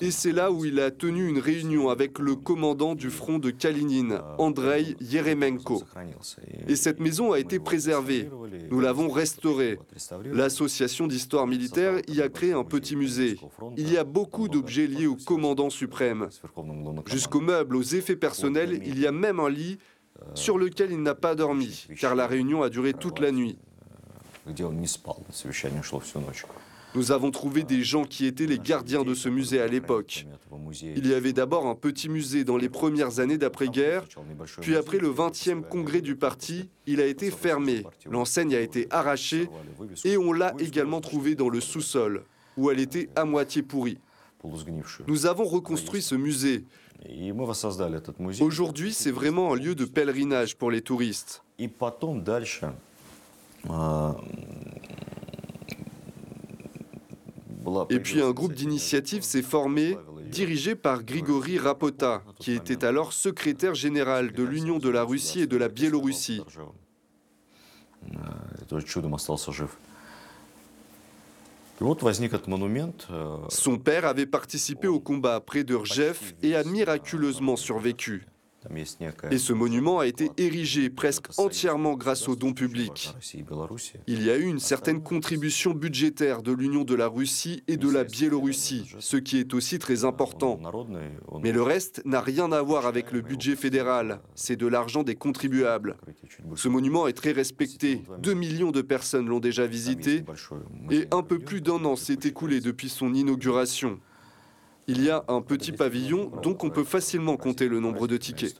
et 0.00 0.10
c'est 0.10 0.32
là 0.32 0.50
où 0.50 0.64
il 0.64 0.80
a 0.80 0.90
tenu 0.90 1.28
une 1.28 1.38
réunion 1.38 1.90
avec 1.90 2.18
le 2.18 2.36
commandant 2.36 2.94
du 2.94 3.10
front 3.10 3.38
de 3.38 3.50
Kalinin, 3.50 4.24
Andrei 4.38 4.96
Yeremenko. 5.00 5.82
Et 6.68 6.74
cette 6.74 7.00
maison 7.00 7.32
a 7.32 7.38
été 7.38 7.58
préservée. 7.58 8.30
Nous 8.70 8.80
l'avons 8.80 9.08
restaurée. 9.08 9.78
L'association 10.32 11.06
d'histoire 11.06 11.46
militaire 11.46 12.00
y 12.08 12.22
a 12.22 12.30
créé 12.30 12.52
un 12.52 12.64
petit 12.64 12.96
musée. 12.96 13.38
Il 13.76 13.92
y 13.92 13.98
a 13.98 14.04
beaucoup 14.04 14.48
d'objets 14.48 14.86
liés 14.86 15.06
au 15.06 15.16
commandant 15.16 15.68
suprême. 15.68 16.28
Jusqu'aux 17.06 17.40
meubles, 17.40 17.76
aux 17.76 17.82
effets 17.82 18.16
personnels, 18.16 18.80
il 18.86 18.98
y 18.98 19.06
a 19.06 19.12
même 19.12 19.40
un 19.40 19.50
lit 19.50 19.78
sur 20.34 20.56
lequel 20.56 20.92
il 20.92 21.02
n'a 21.02 21.14
pas 21.14 21.34
dormi, 21.34 21.86
car 22.00 22.14
la 22.14 22.26
réunion 22.26 22.62
a 22.62 22.70
duré 22.70 22.94
toute 22.94 23.20
la 23.20 23.32
nuit. 23.32 23.58
Nous 26.94 27.12
avons 27.12 27.30
trouvé 27.30 27.62
des 27.62 27.82
gens 27.82 28.04
qui 28.04 28.24
étaient 28.24 28.46
les 28.46 28.58
gardiens 28.58 29.02
de 29.02 29.12
ce 29.12 29.28
musée 29.28 29.60
à 29.60 29.66
l'époque. 29.66 30.26
Il 30.82 31.06
y 31.06 31.12
avait 31.12 31.34
d'abord 31.34 31.66
un 31.66 31.74
petit 31.74 32.08
musée 32.08 32.42
dans 32.42 32.56
les 32.56 32.70
premières 32.70 33.20
années 33.20 33.36
d'après-guerre, 33.36 34.04
puis 34.60 34.76
après 34.76 34.98
le 34.98 35.10
20e 35.10 35.62
congrès 35.62 36.00
du 36.00 36.16
parti, 36.16 36.70
il 36.86 37.00
a 37.02 37.06
été 37.06 37.30
fermé, 37.30 37.84
l'enseigne 38.08 38.54
a 38.54 38.60
été 38.60 38.86
arrachée 38.90 39.50
et 40.04 40.16
on 40.16 40.32
l'a 40.32 40.54
également 40.58 41.02
trouvé 41.02 41.34
dans 41.34 41.50
le 41.50 41.60
sous-sol, 41.60 42.22
où 42.56 42.70
elle 42.70 42.80
était 42.80 43.10
à 43.14 43.26
moitié 43.26 43.62
pourrie. 43.62 43.98
Nous 45.06 45.26
avons 45.26 45.44
reconstruit 45.44 46.00
ce 46.02 46.14
musée. 46.14 46.64
Aujourd'hui, 48.40 48.94
c'est 48.94 49.10
vraiment 49.10 49.52
un 49.52 49.56
lieu 49.56 49.74
de 49.74 49.84
pèlerinage 49.84 50.56
pour 50.56 50.70
les 50.70 50.80
touristes. 50.80 51.42
Et 57.90 58.00
puis 58.00 58.22
un 58.22 58.30
groupe 58.30 58.52
d'initiatives 58.54 59.22
s'est 59.22 59.42
formé, 59.42 59.96
dirigé 60.30 60.74
par 60.74 61.02
Grigory 61.04 61.58
Rapota, 61.58 62.22
qui 62.38 62.52
était 62.52 62.84
alors 62.84 63.12
secrétaire 63.12 63.74
général 63.74 64.32
de 64.32 64.42
l'Union 64.42 64.78
de 64.78 64.88
la 64.88 65.02
Russie 65.02 65.40
et 65.40 65.46
de 65.46 65.56
la 65.56 65.68
Biélorussie. 65.68 66.42
Son 73.48 73.78
père 73.78 74.06
avait 74.06 74.26
participé 74.26 74.88
au 74.88 75.00
combat 75.00 75.40
près 75.40 75.62
de 75.62 75.74
Rjev 75.74 76.34
et 76.42 76.56
a 76.56 76.64
miraculeusement 76.64 77.56
survécu. 77.56 78.26
Et 79.30 79.38
ce 79.38 79.52
monument 79.52 79.98
a 79.98 80.06
été 80.06 80.30
érigé 80.36 80.90
presque 80.90 81.26
entièrement 81.38 81.94
grâce 81.94 82.28
aux 82.28 82.36
dons 82.36 82.52
publics. 82.52 83.14
Il 84.06 84.22
y 84.24 84.30
a 84.30 84.36
eu 84.36 84.44
une 84.44 84.58
certaine 84.58 85.02
contribution 85.02 85.72
budgétaire 85.72 86.42
de 86.42 86.52
l'Union 86.52 86.84
de 86.84 86.94
la 86.94 87.08
Russie 87.08 87.62
et 87.68 87.76
de 87.76 87.90
la 87.90 88.04
Biélorussie, 88.04 88.94
ce 88.98 89.16
qui 89.16 89.38
est 89.38 89.54
aussi 89.54 89.78
très 89.78 90.04
important. 90.04 90.58
Mais 91.42 91.52
le 91.52 91.62
reste 91.62 92.02
n'a 92.04 92.20
rien 92.20 92.52
à 92.52 92.62
voir 92.62 92.86
avec 92.86 93.12
le 93.12 93.20
budget 93.20 93.56
fédéral, 93.56 94.20
c'est 94.34 94.56
de 94.56 94.66
l'argent 94.66 95.02
des 95.02 95.14
contribuables. 95.14 95.96
Ce 96.54 96.68
monument 96.68 97.06
est 97.06 97.12
très 97.12 97.32
respecté, 97.32 98.02
2 98.18 98.34
millions 98.34 98.70
de 98.70 98.82
personnes 98.82 99.26
l'ont 99.26 99.40
déjà 99.40 99.66
visité, 99.66 100.24
et 100.90 101.06
un 101.12 101.22
peu 101.22 101.38
plus 101.38 101.60
d'un 101.60 101.84
an 101.84 101.96
s'est 101.96 102.18
écoulé 102.24 102.60
depuis 102.60 102.88
son 102.88 103.14
inauguration. 103.14 104.00
Il 104.88 105.02
y 105.02 105.10
a 105.10 105.24
un 105.28 105.40
petit 105.40 105.72
pavillon, 105.72 106.30
donc 106.42 106.62
on 106.64 106.70
peut 106.70 106.84
facilement 106.84 107.36
compter 107.36 107.68
le 107.68 107.80
nombre 107.80 108.06
de 108.06 108.16
tickets. 108.16 108.56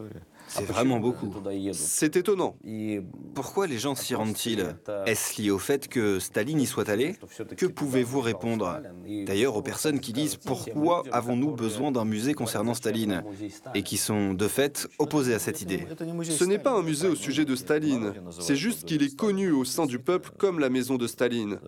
C'est 0.49 0.65
vraiment 0.65 0.99
beaucoup. 0.99 1.33
C'est 1.73 2.17
étonnant. 2.17 2.57
Pourquoi 3.35 3.67
les 3.67 3.79
gens 3.79 3.95
s'y 3.95 4.15
rendent-ils? 4.15 4.77
Est-ce 5.07 5.41
lié 5.41 5.51
au 5.51 5.59
fait 5.59 5.89
que 5.89 6.19
Staline 6.19 6.61
y 6.61 6.67
soit 6.67 6.89
allé? 6.89 7.17
Que 7.57 7.67
pouvez-vous 7.67 8.21
répondre? 8.21 8.81
D'ailleurs 9.27 9.57
aux 9.57 9.63
personnes 9.63 10.01
qui 10.01 10.13
disent 10.13 10.37
pourquoi 10.37 11.03
avons-nous 11.13 11.53
besoin 11.53 11.93
d'un 11.93 12.05
musée 12.05 12.35
concernant 12.35 12.75
Staline? 12.75 13.23
et 13.75 13.83
qui 13.83 13.97
sont 13.97 14.35
de 14.35 14.49
fait 14.49 14.89
opposées 14.99 15.35
à 15.35 15.39
cette 15.39 15.63
idée. 15.63 15.87
Ce 16.31 16.45
n'est 16.45 16.59
pas 16.59 16.73
un 16.73 16.83
musée 16.83 17.09
au 17.09 17.15
sujet 17.15 17.45
de 17.45 17.57
Staline, 17.57 18.15
c'est 18.31 18.57
juste 18.57 18.85
qu'il 18.85 19.03
est 19.03 19.17
connu 19.17 19.51
au 19.51 19.65
sein 19.65 19.87
du 19.87 19.99
peuple 19.99 20.31
comme 20.39 20.59
la 20.59 20.69
maison 20.69 20.97
de 20.97 21.07
Staline. 21.07 21.59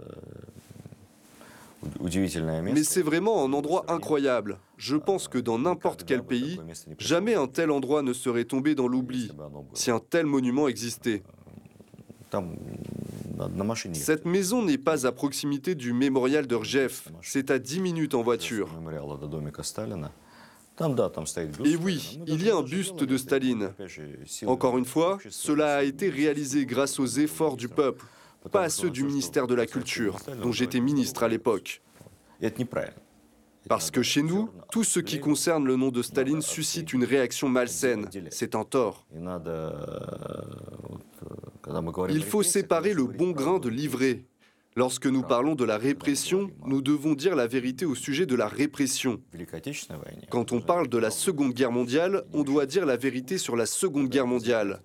Mais 2.63 2.83
c'est 2.83 3.03
vraiment 3.03 3.45
un 3.45 3.53
endroit 3.53 3.85
incroyable. 3.89 4.59
Je 4.77 4.97
pense 4.97 5.29
que 5.29 5.39
dans 5.39 5.59
n'importe 5.59 6.05
quel 6.05 6.23
pays, 6.23 6.61
jamais 6.99 7.35
un 7.35 7.47
tel 7.47 7.71
endroit 7.71 8.03
ne 8.03 8.13
serait 8.13 8.45
tombé 8.45 8.75
dans 8.75 8.89
l'oubli 8.89 9.31
si 9.75 9.91
un 9.91 10.01
tel 10.01 10.27
monument 10.27 10.69
existait. 10.69 11.23
Cette 13.93 14.25
maison 14.25 14.63
n'est 14.63 14.79
pas 14.79 15.07
à 15.07 15.13
proximité 15.13 15.75
du 15.75 15.93
mémorial 15.93 16.47
de 16.47 16.55
Rjev, 16.57 17.11
c'est 17.23 17.51
à 17.51 17.59
10 17.59 17.81
minutes 17.81 18.15
en 18.15 18.23
voiture. 18.23 18.69
Et 21.65 21.77
oui, 21.77 22.21
il 22.27 22.45
y 22.45 22.51
a 22.51 22.57
un 22.57 22.63
buste 22.63 23.03
de 23.03 23.17
Staline. 23.17 23.71
Encore 24.47 24.79
une 24.79 24.85
fois, 24.85 25.19
cela 25.29 25.79
a 25.79 25.83
été 25.83 26.09
réalisé 26.09 26.67
grâce 26.67 27.01
aux 27.01 27.07
efforts 27.07 27.57
du 27.57 27.69
peuple, 27.69 28.05
pas 28.51 28.63
à 28.63 28.69
ceux 28.69 28.91
du 28.91 29.05
ministère 29.05 29.47
de 29.47 29.55
la 29.55 29.67
Culture, 29.67 30.19
dont 30.43 30.53
j'étais 30.53 30.81
ministre 30.81 31.23
à 31.23 31.29
l'époque. 31.29 31.83
Parce 33.69 33.91
que 33.91 34.03
chez 34.03 34.23
nous, 34.23 34.51
tout 34.73 34.85
ce 34.85 35.01
qui 35.01 35.21
concerne 35.21 35.67
le 35.67 35.77
nom 35.77 35.91
de 35.91 36.03
Staline 36.03 36.41
suscite 36.41 36.93
une 36.93 37.05
réaction 37.05 37.49
malsaine. 37.49 38.09
C'est 38.31 38.55
un 38.55 38.65
tort. 38.65 39.07
Il 42.09 42.23
faut 42.23 42.43
séparer 42.43 42.95
le 42.95 43.05
bon 43.05 43.33
grain 43.33 43.59
de 43.59 43.69
l'ivraie. 43.69 44.25
Lorsque 44.77 45.07
nous 45.07 45.23
parlons 45.23 45.57
de 45.57 45.65
la 45.65 45.77
répression, 45.77 46.51
nous 46.65 46.81
devons 46.83 47.15
dire 47.15 47.35
la 47.35 47.49
vérité 47.49 47.85
au 47.85 47.97
sujet 47.97 48.27
de 48.27 48.37
la 48.37 48.47
répression. 48.47 49.21
Quand 50.31 50.53
on 50.53 50.61
parle 50.61 50.89
de 50.89 50.99
la 50.99 51.11
Seconde 51.11 51.53
Guerre 51.53 51.73
mondiale, 51.73 52.23
on 52.33 52.45
doit 52.45 52.65
dire 52.65 52.87
la 52.87 52.97
vérité 52.97 53.39
sur 53.39 53.57
la 53.57 53.67
Seconde 53.67 54.09
Guerre 54.09 54.29
mondiale. 54.29 54.81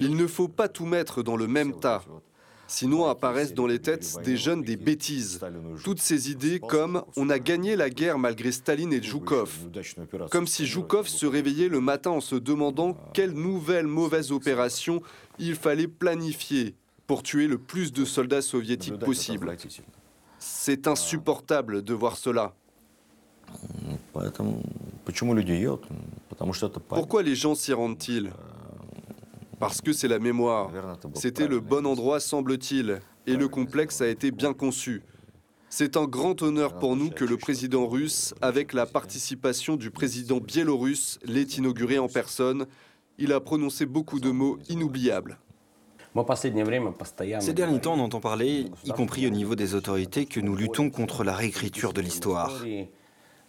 Il 0.00 0.16
ne 0.16 0.26
faut 0.26 0.48
pas 0.48 0.68
tout 0.68 0.86
mettre 0.86 1.22
dans 1.22 1.36
le 1.36 1.46
même 1.46 1.78
tas. 1.78 2.02
Sinon 2.68 3.06
apparaissent 3.06 3.54
dans 3.54 3.66
les 3.66 3.78
têtes 3.78 4.18
des 4.24 4.36
jeunes 4.36 4.62
des 4.62 4.76
bêtises. 4.76 5.40
Toutes 5.84 6.00
ces 6.00 6.30
idées 6.30 6.58
comme 6.58 7.02
on 7.16 7.30
a 7.30 7.38
gagné 7.38 7.76
la 7.76 7.90
guerre 7.90 8.18
malgré 8.18 8.50
Staline 8.50 8.92
et 8.92 9.00
Zhukov. 9.00 9.68
Comme 10.30 10.46
si 10.46 10.66
Zhukov 10.66 11.06
se 11.06 11.26
réveillait 11.26 11.68
le 11.68 11.80
matin 11.80 12.10
en 12.10 12.20
se 12.20 12.34
demandant 12.34 12.96
quelle 13.14 13.32
nouvelle 13.32 13.86
mauvaise 13.86 14.32
opération 14.32 15.00
il 15.38 15.54
fallait 15.54 15.86
planifier 15.86 16.74
pour 17.06 17.22
tuer 17.22 17.46
le 17.46 17.58
plus 17.58 17.92
de 17.92 18.04
soldats 18.04 18.42
soviétiques 18.42 18.98
possible. 18.98 19.56
C'est 20.38 20.88
insupportable 20.88 21.82
de 21.82 21.94
voir 21.94 22.16
cela. 22.16 22.52
Pourquoi 26.88 27.22
les 27.22 27.36
gens 27.36 27.54
s'y 27.54 27.72
rendent-ils? 27.72 28.32
Parce 29.58 29.80
que 29.80 29.92
c'est 29.92 30.08
la 30.08 30.18
mémoire. 30.18 30.70
C'était 31.14 31.48
le 31.48 31.60
bon 31.60 31.86
endroit, 31.86 32.20
semble-t-il, 32.20 33.00
et 33.26 33.36
le 33.36 33.48
complexe 33.48 34.00
a 34.00 34.08
été 34.08 34.30
bien 34.30 34.52
conçu. 34.52 35.02
C'est 35.68 35.96
un 35.96 36.04
grand 36.04 36.42
honneur 36.42 36.78
pour 36.78 36.96
nous 36.96 37.10
que 37.10 37.24
le 37.24 37.36
président 37.36 37.86
russe, 37.86 38.34
avec 38.40 38.72
la 38.72 38.86
participation 38.86 39.76
du 39.76 39.90
président 39.90 40.38
biélorusse, 40.38 41.18
l'ait 41.24 41.42
inauguré 41.42 41.98
en 41.98 42.08
personne. 42.08 42.66
Il 43.18 43.32
a 43.32 43.40
prononcé 43.40 43.84
beaucoup 43.84 44.20
de 44.20 44.30
mots 44.30 44.58
inoubliables. 44.68 45.38
Ces 47.40 47.52
derniers 47.52 47.80
temps, 47.80 47.94
on 47.94 48.00
entend 48.00 48.20
parler, 48.20 48.70
y 48.84 48.90
compris 48.90 49.26
au 49.26 49.30
niveau 49.30 49.54
des 49.54 49.74
autorités, 49.74 50.24
que 50.24 50.40
nous 50.40 50.56
luttons 50.56 50.88
contre 50.88 51.24
la 51.24 51.34
réécriture 51.34 51.92
de 51.92 52.00
l'histoire 52.00 52.52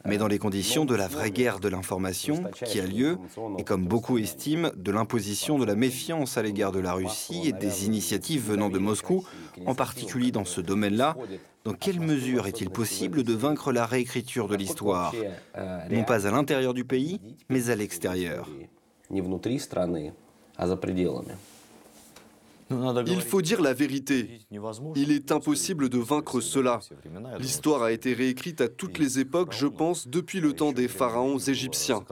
mais 0.07 0.17
dans 0.17 0.27
les 0.27 0.39
conditions 0.39 0.85
de 0.85 0.95
la 0.95 1.07
vraie 1.07 1.31
guerre 1.31 1.59
de 1.59 1.67
l'information 1.67 2.43
qui 2.65 2.79
a 2.79 2.85
lieu, 2.85 3.17
et 3.57 3.63
comme 3.63 3.85
beaucoup 3.85 4.17
estiment, 4.17 4.69
de 4.75 4.91
l'imposition 4.91 5.59
de 5.59 5.65
la 5.65 5.75
méfiance 5.75 6.37
à 6.37 6.41
l'égard 6.41 6.71
de 6.71 6.79
la 6.79 6.93
Russie 6.93 7.49
et 7.49 7.51
des 7.51 7.85
initiatives 7.85 8.49
venant 8.49 8.69
de 8.69 8.79
Moscou, 8.79 9.25
en 9.65 9.75
particulier 9.75 10.31
dans 10.31 10.45
ce 10.45 10.61
domaine-là, 10.61 11.15
dans 11.63 11.73
quelle 11.73 11.99
mesure 11.99 12.47
est-il 12.47 12.69
possible 12.69 13.23
de 13.23 13.33
vaincre 13.33 13.71
la 13.71 13.85
réécriture 13.85 14.47
de 14.47 14.55
l'histoire? 14.55 15.13
Non 15.91 16.03
pas 16.03 16.25
à 16.25 16.31
l'intérieur 16.31 16.73
du 16.73 16.85
pays, 16.85 17.19
mais 17.49 17.69
à 17.69 17.75
l'extérieur. 17.75 18.49
Il 22.69 23.21
faut 23.21 23.41
dire 23.41 23.61
la 23.61 23.73
vérité. 23.73 24.41
Il 24.95 25.11
est 25.11 25.31
impossible 25.31 25.89
de 25.89 25.97
vaincre 25.97 26.41
cela. 26.41 26.79
L'histoire 27.39 27.83
a 27.83 27.91
été 27.91 28.13
réécrite 28.13 28.61
à 28.61 28.67
toutes 28.67 28.97
les 28.97 29.19
époques, 29.19 29.53
je 29.53 29.67
pense, 29.67 30.07
depuis 30.07 30.39
le 30.39 30.53
temps 30.53 30.71
des 30.71 30.87
pharaons 30.87 31.37
égyptiens. 31.37 32.03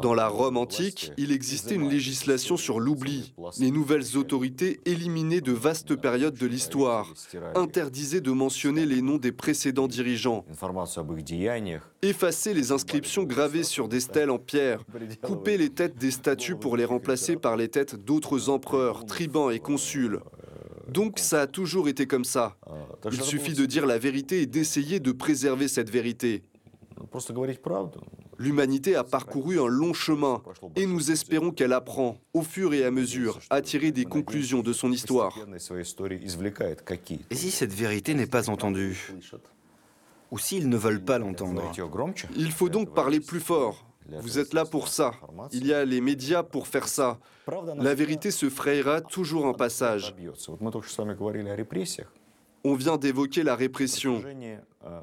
Dans 0.00 0.14
la 0.14 0.28
Rome 0.28 0.56
antique, 0.56 1.12
il 1.18 1.32
existait 1.32 1.74
une 1.74 1.88
législation 1.88 2.56
sur 2.56 2.80
l'oubli. 2.80 3.34
Les 3.58 3.70
nouvelles 3.70 4.16
autorités 4.16 4.80
éliminaient 4.86 5.40
de 5.42 5.52
vastes 5.52 5.96
périodes 5.96 6.36
de 6.36 6.46
l'histoire, 6.46 7.12
interdisaient 7.54 8.22
de 8.22 8.30
mentionner 8.30 8.86
les 8.86 9.02
noms 9.02 9.18
des 9.18 9.32
précédents 9.32 9.88
dirigeants, 9.88 10.46
effacer 12.00 12.54
les 12.54 12.72
inscriptions 12.72 13.24
gravées 13.24 13.64
sur 13.64 13.88
des 13.88 14.00
stèles 14.00 14.30
en 14.30 14.38
pierre, 14.38 14.82
couper 15.22 15.58
les 15.58 15.70
têtes 15.70 15.98
des 15.98 16.10
statues 16.10 16.56
pour 16.56 16.76
les 16.76 16.86
remplacer 16.86 17.36
par 17.36 17.56
les 17.56 17.68
têtes 17.68 17.96
d'autres 17.96 18.48
empereurs, 18.48 19.04
tribuns 19.04 19.50
et 19.50 19.58
consuls. 19.58 20.20
Donc 20.88 21.18
ça 21.18 21.42
a 21.42 21.46
toujours 21.46 21.88
été 21.88 22.06
comme 22.06 22.24
ça. 22.24 22.56
Il 23.10 23.22
suffit 23.22 23.54
de 23.54 23.66
dire 23.66 23.86
la 23.86 23.98
vérité 23.98 24.42
et 24.42 24.46
d'essayer 24.46 25.00
de 25.00 25.12
préserver 25.12 25.68
cette 25.68 25.90
vérité. 25.90 26.42
L'humanité 28.42 28.96
a 28.96 29.04
parcouru 29.04 29.60
un 29.60 29.68
long 29.68 29.94
chemin 29.94 30.42
et 30.74 30.84
nous 30.84 31.12
espérons 31.12 31.52
qu'elle 31.52 31.72
apprend, 31.72 32.18
au 32.34 32.42
fur 32.42 32.74
et 32.74 32.84
à 32.84 32.90
mesure, 32.90 33.38
à 33.50 33.62
tirer 33.62 33.92
des 33.92 34.04
conclusions 34.04 34.62
de 34.62 34.72
son 34.72 34.90
histoire. 34.90 35.38
Et 37.30 37.34
si 37.36 37.50
cette 37.52 37.72
vérité 37.72 38.14
n'est 38.14 38.26
pas 38.26 38.50
entendue 38.50 39.14
Ou 40.32 40.38
s'ils 40.38 40.68
ne 40.68 40.76
veulent 40.76 41.04
pas 41.04 41.18
l'entendre? 41.18 41.70
Il 42.36 42.50
faut 42.50 42.68
donc 42.68 42.92
parler 42.92 43.20
plus 43.20 43.38
fort. 43.38 43.86
Vous 44.20 44.40
êtes 44.40 44.54
là 44.54 44.64
pour 44.64 44.88
ça. 44.88 45.12
Il 45.52 45.64
y 45.64 45.72
a 45.72 45.84
les 45.84 46.00
médias 46.00 46.42
pour 46.42 46.66
faire 46.66 46.88
ça. 46.88 47.20
La 47.78 47.94
vérité 47.94 48.32
se 48.32 48.50
frayera 48.50 49.02
toujours 49.02 49.46
un 49.46 49.54
passage. 49.54 50.16
On 52.64 52.74
vient 52.74 52.96
d'évoquer 52.96 53.44
la 53.44 53.54
répression. 53.54 54.20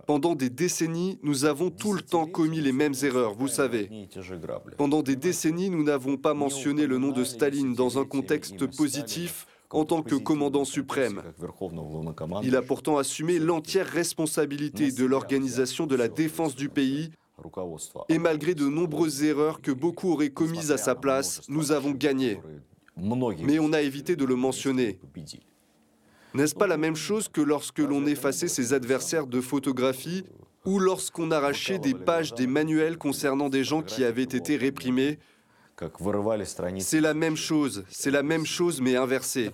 Pendant 0.06 0.36
des 0.36 0.50
décennies, 0.50 1.20
nous 1.24 1.46
avons 1.46 1.70
tout 1.70 1.94
le 1.94 2.02
temps 2.02 2.26
commis 2.26 2.62
les 2.62 2.72
mêmes 2.72 2.96
erreurs, 3.04 3.34
vous 3.34 3.48
savez. 3.48 3.90
Pendant 4.78 5.02
des 5.02 5.16
décennies, 5.16 5.70
nous 5.70 5.84
n'avons 5.84 6.18
pas 6.18 6.34
mentionné 6.34 6.86
le 6.88 6.98
nom 6.98 7.12
de 7.12 7.24
Staline 7.24 7.74
dans 7.74 8.00
un 8.00 8.06
contexte 8.06 8.66
positif 8.76 9.46
en 9.72 9.86
tant 9.86 10.02
que 10.02 10.16
commandant 10.16 10.66
suprême. 10.66 11.22
Il 12.44 12.56
a 12.56 12.62
pourtant 12.62 12.98
assumé 12.98 13.40
l'entière 13.40 13.88
responsabilité 13.88 14.92
de 14.92 15.06
l'organisation 15.06 15.86
de 15.86 15.96
la 15.96 16.08
défense 16.08 16.56
du 16.56 16.70
pays 16.70 17.12
et 18.10 18.18
malgré 18.18 18.54
de 18.56 18.66
nombreuses 18.68 19.24
erreurs 19.24 19.62
que 19.62 19.72
beaucoup 19.72 20.12
auraient 20.12 20.30
commises 20.30 20.72
à 20.72 20.78
sa 20.78 20.96
place, 20.96 21.42
nous 21.48 21.72
avons 21.72 21.92
gagné. 21.92 22.40
Mais 22.98 23.60
on 23.60 23.72
a 23.72 23.82
évité 23.82 24.16
de 24.16 24.26
le 24.26 24.36
mentionner. 24.36 25.00
N'est-ce 26.34 26.56
pas 26.56 26.68
la 26.68 26.78
même 26.78 26.96
chose 26.96 27.28
que 27.28 27.42
lorsque 27.42 27.80
l'on 27.80 28.06
effaçait 28.06 28.48
ses 28.48 28.74
adversaires 28.74 29.26
de 29.26 29.42
photographie 29.42 30.24
ou 30.66 30.80
lorsqu'on 30.80 31.32
arrachait 31.32 31.80
des 31.80 31.94
pages 31.94 32.34
des 32.34 32.48
manuels 32.48 32.98
concernant 32.98 33.50
des 33.50 33.64
gens 33.64 33.82
qui 33.82 34.04
avaient 34.04 34.24
été 34.24 34.56
réprimés? 34.56 35.18
C'est 36.80 37.02
la 37.02 37.14
même 37.14 37.38
chose, 37.38 37.86
c'est 37.90 38.12
la 38.12 38.22
même 38.22 38.46
chose 38.46 38.82
mais 38.82 38.96
inversée. 38.98 39.50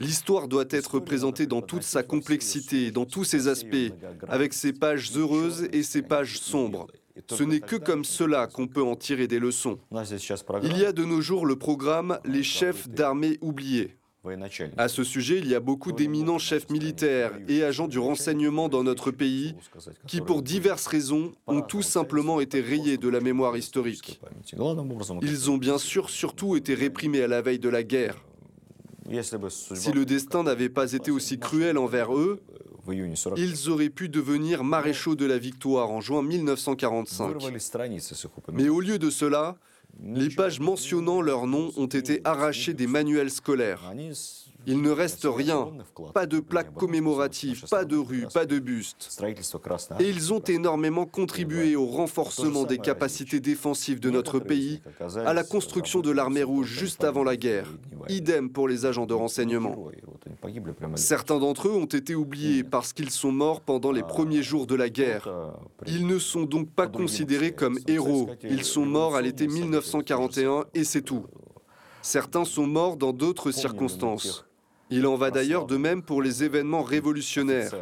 L'histoire 0.00 0.48
doit 0.48 0.64
être 0.70 1.00
présentée 1.00 1.46
dans 1.46 1.60
toute 1.60 1.82
sa 1.82 2.02
complexité, 2.02 2.92
dans 2.92 3.04
tous 3.04 3.24
ses 3.24 3.48
aspects, 3.48 3.92
avec 4.28 4.52
ses 4.52 4.72
pages 4.72 5.10
heureuses 5.16 5.68
et 5.72 5.82
ses 5.82 6.02
pages 6.02 6.38
sombres. 6.38 6.86
Ce 7.28 7.42
n'est 7.42 7.60
que 7.60 7.76
comme 7.76 8.04
cela 8.04 8.46
qu'on 8.46 8.66
peut 8.66 8.82
en 8.82 8.96
tirer 8.96 9.26
des 9.26 9.38
leçons. 9.38 9.78
Il 10.62 10.76
y 10.78 10.84
a 10.84 10.92
de 10.92 11.04
nos 11.04 11.20
jours 11.20 11.46
le 11.46 11.56
programme 11.56 12.18
Les 12.24 12.42
chefs 12.42 12.88
d'armée 12.88 13.38
oubliés. 13.40 13.96
À 14.76 14.88
ce 14.88 15.04
sujet, 15.04 15.38
il 15.38 15.48
y 15.48 15.54
a 15.54 15.60
beaucoup 15.60 15.92
d'éminents 15.92 16.38
chefs 16.38 16.70
militaires 16.70 17.32
et 17.48 17.62
agents 17.62 17.88
du 17.88 17.98
renseignement 17.98 18.68
dans 18.68 18.82
notre 18.82 19.10
pays 19.10 19.54
qui, 20.06 20.20
pour 20.20 20.42
diverses 20.42 20.86
raisons, 20.86 21.32
ont 21.46 21.60
tout 21.60 21.82
simplement 21.82 22.40
été 22.40 22.60
rayés 22.60 22.96
de 22.96 23.08
la 23.08 23.20
mémoire 23.20 23.56
historique. 23.56 24.20
Ils 25.22 25.50
ont 25.50 25.58
bien 25.58 25.78
sûr 25.78 26.08
surtout 26.08 26.56
été 26.56 26.74
réprimés 26.74 27.22
à 27.22 27.28
la 27.28 27.42
veille 27.42 27.58
de 27.58 27.68
la 27.68 27.82
guerre. 27.82 28.16
Si 29.50 29.92
le 29.92 30.04
destin 30.06 30.42
n'avait 30.42 30.70
pas 30.70 30.92
été 30.92 31.10
aussi 31.10 31.38
cruel 31.38 31.76
envers 31.76 32.16
eux, 32.16 32.40
ils 33.36 33.70
auraient 33.70 33.90
pu 33.90 34.08
devenir 34.08 34.64
maréchaux 34.64 35.14
de 35.14 35.26
la 35.26 35.38
victoire 35.38 35.90
en 35.90 36.00
juin 36.00 36.22
1945. 36.22 37.36
Mais 38.52 38.68
au 38.68 38.80
lieu 38.80 38.98
de 38.98 39.10
cela, 39.10 39.56
les 40.02 40.30
pages 40.30 40.60
mentionnant 40.60 41.20
leur 41.20 41.46
nom 41.46 41.72
ont 41.76 41.86
été 41.86 42.20
arrachées 42.24 42.74
des 42.74 42.86
manuels 42.86 43.30
scolaires. 43.30 43.92
Il 44.66 44.82
ne 44.82 44.90
reste 44.90 45.26
rien, 45.30 45.68
pas 46.12 46.26
de 46.26 46.40
plaques 46.40 46.74
commémoratives, 46.74 47.64
pas 47.70 47.84
de 47.84 47.96
rues, 47.96 48.26
pas 48.32 48.46
de 48.46 48.58
bustes. 48.58 49.22
Et 50.00 50.08
ils 50.08 50.32
ont 50.32 50.40
énormément 50.40 51.06
contribué 51.06 51.76
au 51.76 51.86
renforcement 51.86 52.64
des 52.64 52.78
capacités 52.78 53.40
défensives 53.40 54.00
de 54.00 54.10
notre 54.10 54.38
pays, 54.38 54.80
à 55.24 55.34
la 55.34 55.44
construction 55.44 56.00
de 56.00 56.10
l'armée 56.10 56.42
rouge 56.42 56.68
juste 56.68 57.04
avant 57.04 57.24
la 57.24 57.36
guerre. 57.36 57.68
Idem 58.08 58.50
pour 58.50 58.68
les 58.68 58.86
agents 58.86 59.06
de 59.06 59.14
renseignement. 59.14 59.90
Certains 60.94 61.38
d'entre 61.38 61.68
eux 61.68 61.72
ont 61.72 61.84
été 61.84 62.14
oubliés 62.14 62.64
parce 62.64 62.92
qu'ils 62.92 63.10
sont 63.10 63.32
morts 63.32 63.60
pendant 63.60 63.92
les 63.92 64.02
premiers 64.02 64.42
jours 64.42 64.66
de 64.66 64.74
la 64.74 64.88
guerre. 64.88 65.28
Ils 65.86 66.06
ne 66.06 66.18
sont 66.18 66.44
donc 66.44 66.70
pas 66.70 66.86
considérés 66.86 67.52
comme 67.52 67.78
héros. 67.86 68.30
Ils 68.42 68.64
sont 68.64 68.86
morts 68.86 69.16
à 69.16 69.22
l'été 69.22 69.46
1941 69.46 70.64
et 70.74 70.84
c'est 70.84 71.02
tout. 71.02 71.26
Certains 72.02 72.44
sont 72.44 72.66
morts 72.66 72.96
dans 72.96 73.12
d'autres 73.12 73.50
circonstances. 73.50 74.44
Il 74.90 75.06
en 75.06 75.16
va 75.16 75.30
d'ailleurs 75.30 75.66
de 75.66 75.76
même 75.76 76.02
pour 76.02 76.22
les 76.22 76.44
événements 76.44 76.82
révolutionnaires. 76.82 77.72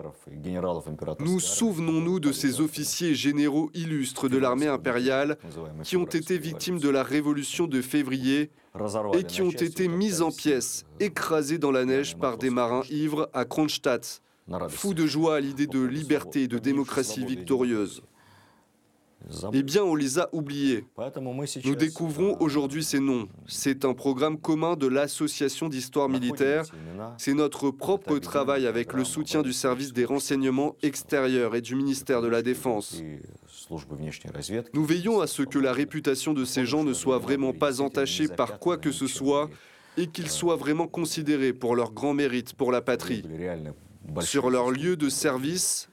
Nous 1.18 1.40
souvenons-nous 1.40 2.20
de 2.20 2.32
ces 2.32 2.60
officiers 2.60 3.14
généraux 3.14 3.70
illustres 3.74 4.28
de 4.28 4.38
l'armée 4.38 4.68
impériale 4.68 5.36
qui 5.82 5.96
ont 5.96 6.06
été 6.06 6.38
victimes 6.38 6.78
de 6.78 6.88
la 6.88 7.02
révolution 7.02 7.66
de 7.66 7.82
février 7.82 8.50
et 9.14 9.24
qui 9.24 9.42
ont 9.42 9.50
été 9.50 9.88
mis 9.88 10.22
en 10.22 10.30
pièces, 10.30 10.84
écrasés 11.00 11.58
dans 11.58 11.72
la 11.72 11.84
neige 11.84 12.16
par 12.16 12.38
des 12.38 12.50
marins 12.50 12.84
ivres 12.90 13.28
à 13.32 13.44
Kronstadt, 13.44 14.22
fous 14.68 14.94
de 14.94 15.06
joie 15.06 15.36
à 15.36 15.40
l'idée 15.40 15.66
de 15.66 15.82
liberté 15.82 16.44
et 16.44 16.48
de 16.48 16.58
démocratie 16.58 17.24
victorieuse. 17.24 18.02
Eh 19.52 19.62
bien, 19.62 19.82
on 19.82 19.94
les 19.94 20.18
a 20.18 20.28
oubliés. 20.32 20.84
Nous 21.64 21.74
découvrons 21.74 22.36
aujourd'hui 22.40 22.82
ces 22.84 23.00
noms. 23.00 23.28
C'est 23.46 23.84
un 23.84 23.94
programme 23.94 24.38
commun 24.38 24.76
de 24.76 24.86
l'Association 24.86 25.68
d'histoire 25.68 26.08
militaire. 26.08 26.64
C'est 27.18 27.34
notre 27.34 27.70
propre 27.70 28.18
travail 28.18 28.66
avec 28.66 28.92
le 28.92 29.04
soutien 29.04 29.42
du 29.42 29.52
service 29.52 29.92
des 29.92 30.04
renseignements 30.04 30.76
extérieurs 30.82 31.54
et 31.54 31.60
du 31.60 31.74
ministère 31.74 32.22
de 32.22 32.28
la 32.28 32.42
Défense. 32.42 33.02
Nous 34.74 34.84
veillons 34.84 35.20
à 35.20 35.26
ce 35.26 35.42
que 35.42 35.58
la 35.58 35.72
réputation 35.72 36.32
de 36.32 36.44
ces 36.44 36.66
gens 36.66 36.84
ne 36.84 36.92
soit 36.92 37.18
vraiment 37.18 37.52
pas 37.52 37.80
entachée 37.80 38.28
par 38.28 38.58
quoi 38.58 38.76
que 38.76 38.90
ce 38.90 39.06
soit 39.06 39.48
et 39.96 40.06
qu'ils 40.06 40.30
soient 40.30 40.56
vraiment 40.56 40.88
considérés 40.88 41.52
pour 41.52 41.76
leur 41.76 41.92
grand 41.92 42.14
mérite 42.14 42.54
pour 42.54 42.72
la 42.72 42.80
patrie. 42.80 43.22
Sur 44.20 44.50
leur 44.50 44.70
lieu 44.70 44.96
de 44.96 45.08
service, 45.08 45.88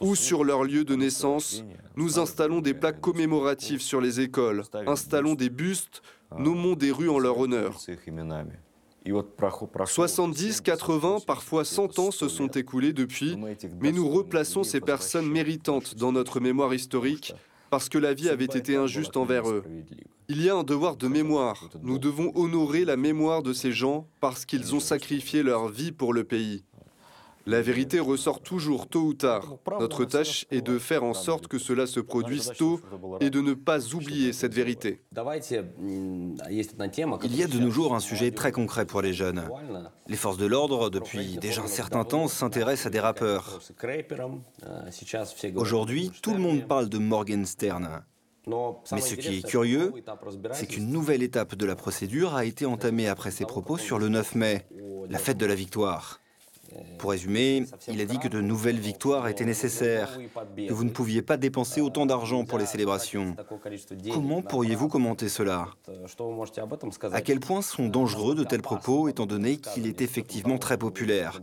ou 0.00 0.14
sur 0.14 0.44
leur 0.44 0.64
lieu 0.64 0.84
de 0.84 0.94
naissance, 0.94 1.64
nous 1.96 2.18
installons 2.18 2.60
des 2.60 2.74
plaques 2.74 3.00
commémoratives 3.00 3.80
sur 3.80 4.00
les 4.00 4.20
écoles, 4.20 4.62
installons 4.86 5.34
des 5.34 5.50
bustes, 5.50 6.02
nommons 6.38 6.74
des 6.74 6.92
rues 6.92 7.08
en 7.08 7.18
leur 7.18 7.38
honneur. 7.38 7.78
70, 9.86 10.60
80, 10.60 11.18
parfois 11.26 11.64
100 11.64 11.98
ans 11.98 12.10
se 12.10 12.28
sont 12.28 12.48
écoulés 12.48 12.92
depuis, 12.92 13.36
mais 13.80 13.92
nous 13.92 14.08
replaçons 14.08 14.62
ces 14.62 14.80
personnes 14.80 15.28
méritantes 15.28 15.94
dans 15.94 16.12
notre 16.12 16.40
mémoire 16.40 16.74
historique 16.74 17.34
parce 17.70 17.88
que 17.88 17.98
la 17.98 18.12
vie 18.12 18.28
avait 18.28 18.44
été 18.44 18.76
injuste 18.76 19.16
envers 19.16 19.48
eux. 19.48 19.64
Il 20.28 20.42
y 20.42 20.50
a 20.50 20.56
un 20.56 20.64
devoir 20.64 20.96
de 20.96 21.08
mémoire. 21.08 21.70
Nous 21.82 21.98
devons 21.98 22.32
honorer 22.34 22.84
la 22.84 22.96
mémoire 22.96 23.42
de 23.42 23.52
ces 23.52 23.72
gens 23.72 24.06
parce 24.20 24.44
qu'ils 24.44 24.74
ont 24.74 24.80
sacrifié 24.80 25.42
leur 25.42 25.68
vie 25.68 25.92
pour 25.92 26.12
le 26.12 26.24
pays. 26.24 26.64
La 27.50 27.62
vérité 27.62 27.98
ressort 27.98 28.42
toujours 28.42 28.86
tôt 28.86 29.00
ou 29.00 29.12
tard. 29.12 29.56
Notre 29.80 30.04
tâche 30.04 30.46
est 30.52 30.60
de 30.60 30.78
faire 30.78 31.02
en 31.02 31.14
sorte 31.14 31.48
que 31.48 31.58
cela 31.58 31.88
se 31.88 31.98
produise 31.98 32.52
tôt 32.56 32.80
et 33.18 33.28
de 33.28 33.40
ne 33.40 33.54
pas 33.54 33.92
oublier 33.92 34.32
cette 34.32 34.54
vérité. 34.54 35.02
Il 37.24 37.36
y 37.36 37.42
a 37.42 37.48
de 37.48 37.58
nos 37.58 37.72
jours 37.72 37.96
un 37.96 37.98
sujet 37.98 38.30
très 38.30 38.52
concret 38.52 38.86
pour 38.86 39.02
les 39.02 39.12
jeunes. 39.12 39.48
Les 40.06 40.14
forces 40.14 40.36
de 40.36 40.46
l'ordre, 40.46 40.90
depuis 40.90 41.38
déjà 41.38 41.62
un 41.62 41.66
certain 41.66 42.04
temps, 42.04 42.28
s'intéressent 42.28 42.86
à 42.86 42.90
des 42.90 43.00
rappeurs. 43.00 43.58
Aujourd'hui, 45.56 46.12
tout 46.22 46.32
le 46.32 46.38
monde 46.38 46.68
parle 46.68 46.88
de 46.88 46.98
Morgenstern. 46.98 48.04
Mais 48.92 49.00
ce 49.00 49.16
qui 49.16 49.38
est 49.38 49.42
curieux, 49.42 49.92
c'est 50.52 50.66
qu'une 50.66 50.88
nouvelle 50.88 51.24
étape 51.24 51.56
de 51.56 51.66
la 51.66 51.74
procédure 51.74 52.36
a 52.36 52.44
été 52.44 52.64
entamée 52.64 53.08
après 53.08 53.32
ses 53.32 53.44
propos 53.44 53.76
sur 53.76 53.98
le 53.98 54.08
9 54.08 54.36
mai, 54.36 54.66
la 55.08 55.18
fête 55.18 55.36
de 55.36 55.46
la 55.46 55.56
victoire. 55.56 56.20
Pour 56.98 57.10
résumer, 57.10 57.64
il 57.88 58.00
a 58.00 58.04
dit 58.04 58.18
que 58.18 58.28
de 58.28 58.40
nouvelles 58.40 58.78
victoires 58.78 59.28
étaient 59.28 59.44
nécessaires, 59.44 60.18
que 60.56 60.72
vous 60.72 60.84
ne 60.84 60.90
pouviez 60.90 61.22
pas 61.22 61.36
dépenser 61.36 61.80
autant 61.80 62.06
d'argent 62.06 62.44
pour 62.44 62.58
les 62.58 62.66
célébrations. 62.66 63.36
Comment 64.12 64.42
pourriez-vous 64.42 64.88
commenter 64.88 65.28
cela? 65.28 65.68
À 67.12 67.20
quel 67.20 67.40
point 67.40 67.62
sont 67.62 67.88
dangereux 67.88 68.34
de 68.34 68.44
tels 68.44 68.62
propos 68.62 69.08
étant 69.08 69.26
donné 69.26 69.56
qu'il 69.56 69.86
est 69.86 70.00
effectivement 70.00 70.58
très 70.58 70.78
populaire? 70.78 71.40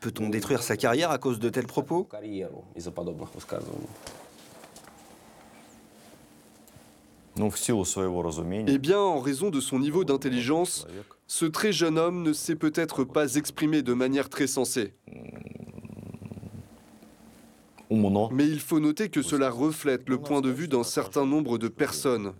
Peut-on 0.00 0.30
détruire 0.30 0.62
sa 0.62 0.76
carrière 0.76 1.10
à 1.10 1.18
cause 1.18 1.38
de 1.38 1.50
tels 1.50 1.66
propos? 1.66 2.08
Eh 8.68 8.78
bien, 8.78 8.98
en 8.98 9.20
raison 9.20 9.50
de 9.50 9.60
son 9.60 9.78
niveau 9.78 10.04
d'intelligence, 10.04 10.86
ce 11.26 11.46
très 11.46 11.72
jeune 11.72 11.98
homme 11.98 12.22
ne 12.22 12.32
s'est 12.32 12.56
peut-être 12.56 13.04
pas 13.04 13.34
exprimé 13.36 13.82
de 13.82 13.94
manière 13.94 14.28
très 14.28 14.46
sensée. 14.46 14.94
Mais 18.32 18.46
il 18.46 18.60
faut 18.60 18.78
noter 18.78 19.08
que 19.08 19.22
cela 19.22 19.50
reflète 19.50 20.08
le 20.08 20.18
point 20.18 20.40
de 20.40 20.50
vue 20.50 20.68
d'un 20.68 20.84
certain 20.84 21.26
nombre 21.26 21.58
de 21.58 21.68
personnes. 21.68 22.32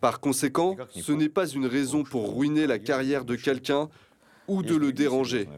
Par 0.00 0.20
conséquent, 0.20 0.76
ce 0.90 1.12
n'est 1.12 1.28
pas 1.28 1.46
une 1.48 1.66
raison 1.66 2.02
pour 2.02 2.36
ruiner 2.36 2.66
la 2.66 2.78
carrière 2.78 3.24
de 3.24 3.36
quelqu'un 3.36 3.88
ou 4.48 4.62
de 4.62 4.74
le 4.74 4.92
déranger. 4.92 5.48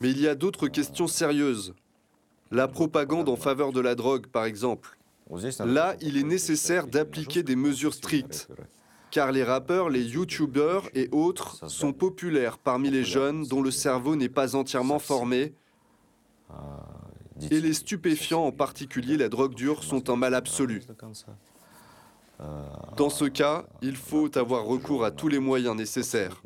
Mais 0.00 0.10
il 0.10 0.20
y 0.20 0.28
a 0.28 0.34
d'autres 0.34 0.68
questions 0.68 1.08
sérieuses. 1.08 1.74
La 2.50 2.68
propagande 2.68 3.28
en 3.28 3.36
faveur 3.36 3.72
de 3.72 3.80
la 3.80 3.94
drogue, 3.94 4.26
par 4.26 4.44
exemple. 4.44 4.96
Là, 5.64 5.96
il 6.00 6.16
est 6.16 6.22
nécessaire 6.22 6.86
d'appliquer 6.86 7.42
des 7.42 7.56
mesures 7.56 7.94
strictes, 7.94 8.48
car 9.10 9.32
les 9.32 9.42
rappeurs, 9.42 9.88
les 9.88 10.02
youtubeurs 10.02 10.88
et 10.94 11.08
autres 11.10 11.68
sont 11.68 11.92
populaires 11.92 12.58
parmi 12.58 12.90
les 12.90 13.02
jeunes 13.02 13.44
dont 13.44 13.62
le 13.62 13.72
cerveau 13.72 14.14
n'est 14.14 14.28
pas 14.28 14.54
entièrement 14.54 15.00
formé, 15.00 15.54
et 17.50 17.60
les 17.60 17.72
stupéfiants, 17.72 18.44
en 18.44 18.52
particulier 18.52 19.16
la 19.16 19.28
drogue 19.28 19.54
dure, 19.54 19.82
sont 19.82 20.08
un 20.10 20.16
mal 20.16 20.34
absolu. 20.34 20.82
Dans 22.96 23.10
ce 23.10 23.24
cas, 23.24 23.66
il 23.82 23.96
faut 23.96 24.36
avoir 24.38 24.64
recours 24.64 25.04
à 25.04 25.10
tous 25.10 25.28
les 25.28 25.38
moyens 25.40 25.76
nécessaires. 25.76 26.42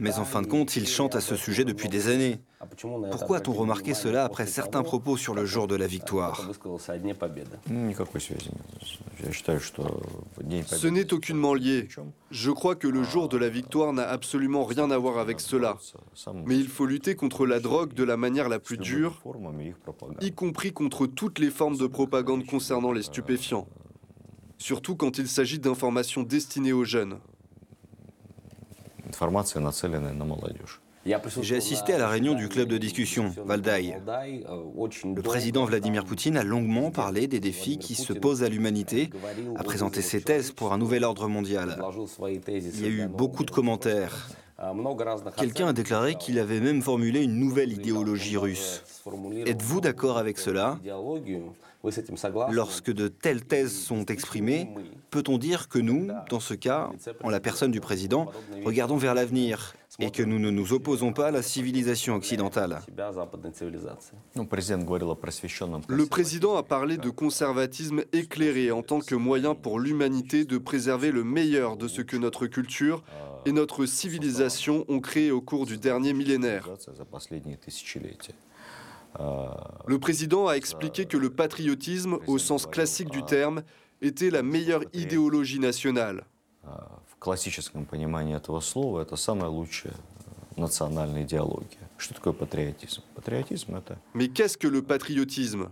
Mais 0.00 0.18
en 0.18 0.24
fin 0.24 0.42
de 0.42 0.46
compte, 0.46 0.76
ils 0.76 0.88
chantent 0.88 1.16
à 1.16 1.20
ce 1.20 1.36
sujet 1.36 1.64
depuis 1.64 1.88
des 1.88 2.08
années. 2.08 2.40
Pourquoi 3.10 3.38
a-t-on 3.38 3.52
remarqué 3.52 3.92
cela 3.92 4.24
après 4.24 4.46
certains 4.46 4.82
propos 4.82 5.16
sur 5.18 5.34
le 5.34 5.44
jour 5.44 5.66
de 5.66 5.76
la 5.76 5.86
victoire? 5.86 6.48
Ce 10.66 10.86
n'est 10.86 11.12
aucunement 11.12 11.54
lié. 11.54 11.88
Je 12.30 12.50
crois 12.50 12.74
que 12.74 12.88
le 12.88 13.02
jour 13.02 13.28
de 13.28 13.36
la 13.36 13.50
victoire 13.50 13.92
n'a 13.92 14.08
absolument 14.08 14.64
rien 14.64 14.90
à 14.90 14.96
voir 14.96 15.18
avec 15.18 15.40
cela. 15.40 15.76
Mais 16.46 16.56
il 16.56 16.68
faut 16.68 16.86
lutter 16.86 17.14
contre 17.14 17.46
la 17.46 17.60
drogue 17.60 17.92
de 17.92 18.04
la 18.04 18.16
manière 18.16 18.48
la 18.48 18.58
plus 18.58 18.78
dure, 18.78 19.22
y 20.22 20.32
compris 20.32 20.72
contre 20.72 21.06
toutes 21.06 21.38
les 21.38 21.50
formes 21.50 21.76
de 21.76 21.86
propagande 21.86 22.46
concernant 22.46 22.92
les 22.92 23.02
stupéfiants 23.02 23.68
surtout 24.58 24.96
quand 24.96 25.18
il 25.18 25.28
s'agit 25.28 25.58
d'informations 25.58 26.22
destinées 26.22 26.72
aux 26.72 26.84
jeunes. 26.84 27.18
J'ai 31.40 31.56
assisté 31.56 31.92
à 31.92 31.98
la 31.98 32.08
réunion 32.08 32.34
du 32.34 32.48
club 32.48 32.68
de 32.68 32.78
discussion, 32.78 33.32
Valdai. 33.44 33.94
Le 34.04 35.20
président 35.22 35.64
Vladimir 35.64 36.04
Poutine 36.04 36.36
a 36.36 36.42
longuement 36.42 36.90
parlé 36.90 37.28
des 37.28 37.38
défis 37.38 37.78
qui 37.78 37.94
se 37.94 38.12
posent 38.12 38.42
à 38.42 38.48
l'humanité, 38.48 39.10
a 39.56 39.62
présenté 39.62 40.02
ses 40.02 40.20
thèses 40.20 40.50
pour 40.50 40.72
un 40.72 40.78
nouvel 40.78 41.04
ordre 41.04 41.28
mondial. 41.28 41.78
Il 42.20 42.80
y 42.80 42.84
a 42.84 42.88
eu 42.88 43.06
beaucoup 43.06 43.44
de 43.44 43.50
commentaires. 43.50 44.28
Quelqu'un 45.36 45.68
a 45.68 45.72
déclaré 45.72 46.14
qu'il 46.14 46.38
avait 46.38 46.60
même 46.60 46.80
formulé 46.80 47.22
une 47.22 47.38
nouvelle 47.38 47.72
idéologie 47.72 48.36
russe. 48.36 48.82
Êtes-vous 49.46 49.80
d'accord 49.80 50.16
avec 50.16 50.38
cela 50.38 50.78
Lorsque 52.50 52.92
de 52.92 53.08
telles 53.08 53.44
thèses 53.44 53.78
sont 53.78 54.06
exprimées, 54.06 54.68
peut-on 55.10 55.38
dire 55.38 55.68
que 55.68 55.78
nous, 55.78 56.08
dans 56.30 56.40
ce 56.40 56.54
cas, 56.54 56.90
en 57.22 57.28
la 57.28 57.40
personne 57.40 57.70
du 57.70 57.80
président, 57.80 58.26
regardons 58.64 58.96
vers 58.96 59.14
l'avenir 59.14 59.74
et 59.98 60.10
que 60.10 60.22
nous 60.22 60.38
ne 60.38 60.50
nous 60.50 60.72
opposons 60.72 61.12
pas 61.12 61.28
à 61.28 61.30
la 61.30 61.42
civilisation 61.42 62.14
occidentale 62.14 62.80
Le 65.88 66.06
président 66.06 66.56
a 66.56 66.62
parlé 66.62 66.96
de 66.96 67.10
conservatisme 67.10 68.02
éclairé 68.12 68.70
en 68.70 68.82
tant 68.82 69.00
que 69.00 69.14
moyen 69.14 69.54
pour 69.54 69.80
l'humanité 69.80 70.44
de 70.44 70.58
préserver 70.58 71.12
le 71.12 71.24
meilleur 71.24 71.76
de 71.76 71.88
ce 71.88 72.02
que 72.02 72.16
notre 72.16 72.46
culture 72.46 73.02
et 73.46 73.52
notre 73.52 73.86
civilisation 73.86 74.84
ont 74.88 75.00
créé 75.00 75.30
au 75.30 75.40
cours 75.40 75.66
du 75.66 75.78
dernier 75.78 76.12
millénaire. 76.12 76.68
Le 79.86 79.98
président 79.98 80.48
a 80.48 80.56
expliqué 80.56 81.06
que 81.06 81.16
le 81.16 81.30
patriotisme, 81.30 82.18
au 82.26 82.38
sens 82.38 82.66
classique 82.66 83.10
du 83.10 83.22
terme, 83.24 83.62
était 84.02 84.30
la 84.30 84.42
meilleure 84.42 84.82
idéologie 84.92 85.58
nationale. 85.58 86.24
Mais 94.14 94.28
qu'est-ce 94.28 94.56
que 94.58 94.68
le 94.68 94.82
patriotisme? 94.82 95.68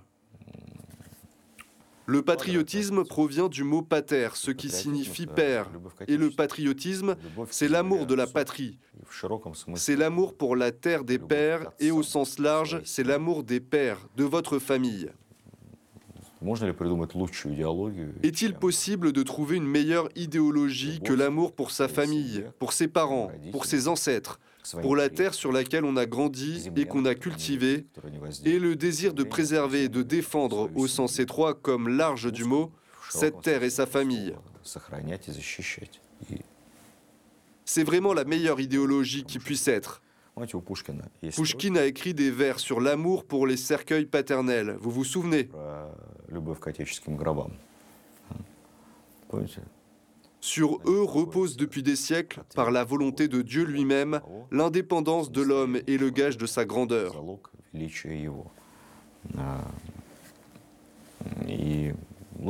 Le 2.06 2.20
patriotisme 2.20 3.04
provient 3.04 3.48
du 3.48 3.64
mot 3.64 3.80
pater, 3.80 4.28
ce 4.34 4.50
qui 4.50 4.68
signifie 4.68 5.26
père. 5.26 5.70
Et 6.06 6.18
le 6.18 6.30
patriotisme, 6.30 7.16
c'est 7.50 7.68
l'amour 7.68 8.04
de 8.04 8.14
la 8.14 8.26
patrie. 8.26 8.78
C'est 9.74 9.96
l'amour 9.96 10.36
pour 10.36 10.54
la 10.54 10.70
terre 10.70 11.04
des 11.04 11.18
pères 11.18 11.72
et 11.80 11.90
au 11.90 12.02
sens 12.02 12.38
large, 12.38 12.82
c'est 12.84 13.04
l'amour 13.04 13.42
des 13.42 13.60
pères, 13.60 14.06
de 14.16 14.24
votre 14.24 14.58
famille. 14.58 15.10
Est-il 18.22 18.54
possible 18.54 19.12
de 19.12 19.22
trouver 19.22 19.56
une 19.56 19.66
meilleure 19.66 20.08
idéologie 20.14 21.00
que 21.00 21.12
l'amour 21.12 21.52
pour 21.52 21.70
sa 21.70 21.88
famille, 21.88 22.44
pour 22.58 22.72
ses 22.72 22.88
parents, 22.88 23.30
pour 23.52 23.64
ses 23.64 23.88
ancêtres 23.88 24.38
pour 24.72 24.96
la 24.96 25.08
terre 25.08 25.34
sur 25.34 25.52
laquelle 25.52 25.84
on 25.84 25.96
a 25.96 26.06
grandi 26.06 26.70
et 26.76 26.86
qu'on 26.86 27.04
a 27.04 27.14
cultivée, 27.14 27.86
et 28.44 28.58
le 28.58 28.76
désir 28.76 29.14
de 29.14 29.22
préserver 29.22 29.84
et 29.84 29.88
de 29.88 30.02
défendre 30.02 30.70
au 30.74 30.86
sens 30.86 31.18
étroit 31.18 31.54
comme 31.54 31.88
large 31.88 32.32
du 32.32 32.44
mot, 32.44 32.72
cette 33.10 33.42
terre 33.42 33.62
et 33.62 33.70
sa 33.70 33.86
famille. 33.86 34.34
C'est 37.66 37.84
vraiment 37.84 38.12
la 38.12 38.24
meilleure 38.24 38.60
idéologie 38.60 39.24
qui 39.24 39.38
puisse 39.38 39.68
être. 39.68 40.02
Pushkin 41.34 41.76
a 41.76 41.84
écrit 41.84 42.14
des 42.14 42.30
vers 42.30 42.58
sur 42.58 42.80
l'amour 42.80 43.24
pour 43.24 43.46
les 43.46 43.56
cercueils 43.56 44.06
paternels. 44.06 44.76
Vous 44.80 44.90
vous 44.90 45.04
souvenez? 45.04 45.48
Sur 50.40 50.78
eux 50.86 51.02
repose 51.02 51.56
depuis 51.56 51.82
des 51.82 51.96
siècles, 51.96 52.42
par 52.54 52.70
la 52.70 52.84
volonté 52.84 53.28
de 53.28 53.42
Dieu 53.42 53.64
lui-même, 53.64 54.20
l'indépendance 54.50 55.30
de 55.30 55.40
l'homme 55.40 55.78
et 55.86 55.96
le 55.96 56.10
gage 56.10 56.36
de 56.36 56.46
sa 56.46 56.64
grandeur. 56.64 57.22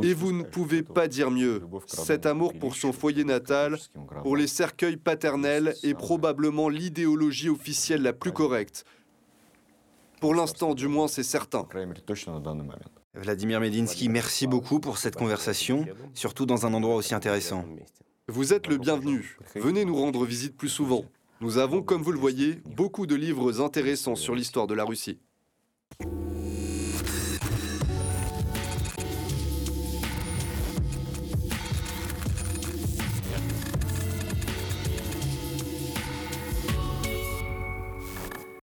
Et 0.03 0.15
vous 0.15 0.33
ne 0.33 0.43
pouvez 0.43 0.83
pas 0.83 1.09
dire 1.09 1.31
mieux. 1.31 1.63
Cet 1.87 2.27
amour 2.27 2.55
pour 2.55 2.77
son 2.77 2.93
foyer 2.93 3.25
natal, 3.25 3.79
pour 4.23 4.37
les 4.37 4.47
cercueils 4.47 4.97
paternels, 4.97 5.75
est 5.83 5.95
probablement 5.95 6.69
l'idéologie 6.69 7.49
officielle 7.49 8.03
la 8.03 8.13
plus 8.13 8.33
correcte. 8.33 8.85
Pour 10.21 10.35
l'instant, 10.35 10.75
du 10.75 10.89
moins, 10.89 11.09
c'est 11.09 11.23
certain. 11.23 11.67
Vladimir 13.15 13.61
Medinsky, 13.61 14.09
merci 14.09 14.47
beaucoup 14.47 14.81
pour 14.81 14.99
cette 14.99 15.17
conversation, 15.17 15.87
surtout 16.15 16.47
dans 16.47 16.67
un 16.67 16.75
endroit 16.75 16.97
aussi 16.97 17.15
intéressant. 17.15 17.65
Vous 18.29 18.55
êtes 18.55 18.69
le 18.69 18.79
bienvenu. 18.79 19.37
Venez 19.55 19.85
nous 19.85 19.97
rendre 19.97 20.25
visite 20.25 20.57
plus 20.57 20.71
souvent. 20.71 21.05
Nous 21.41 21.59
avons, 21.59 21.83
comme 21.83 22.03
vous 22.03 22.13
le 22.13 22.19
voyez, 22.19 22.61
beaucoup 22.65 23.07
de 23.07 23.15
livres 23.15 23.61
intéressants 23.61 24.17
sur 24.17 24.35
l'histoire 24.35 24.67
de 24.67 24.75
la 24.75 24.85
Russie. 24.85 25.19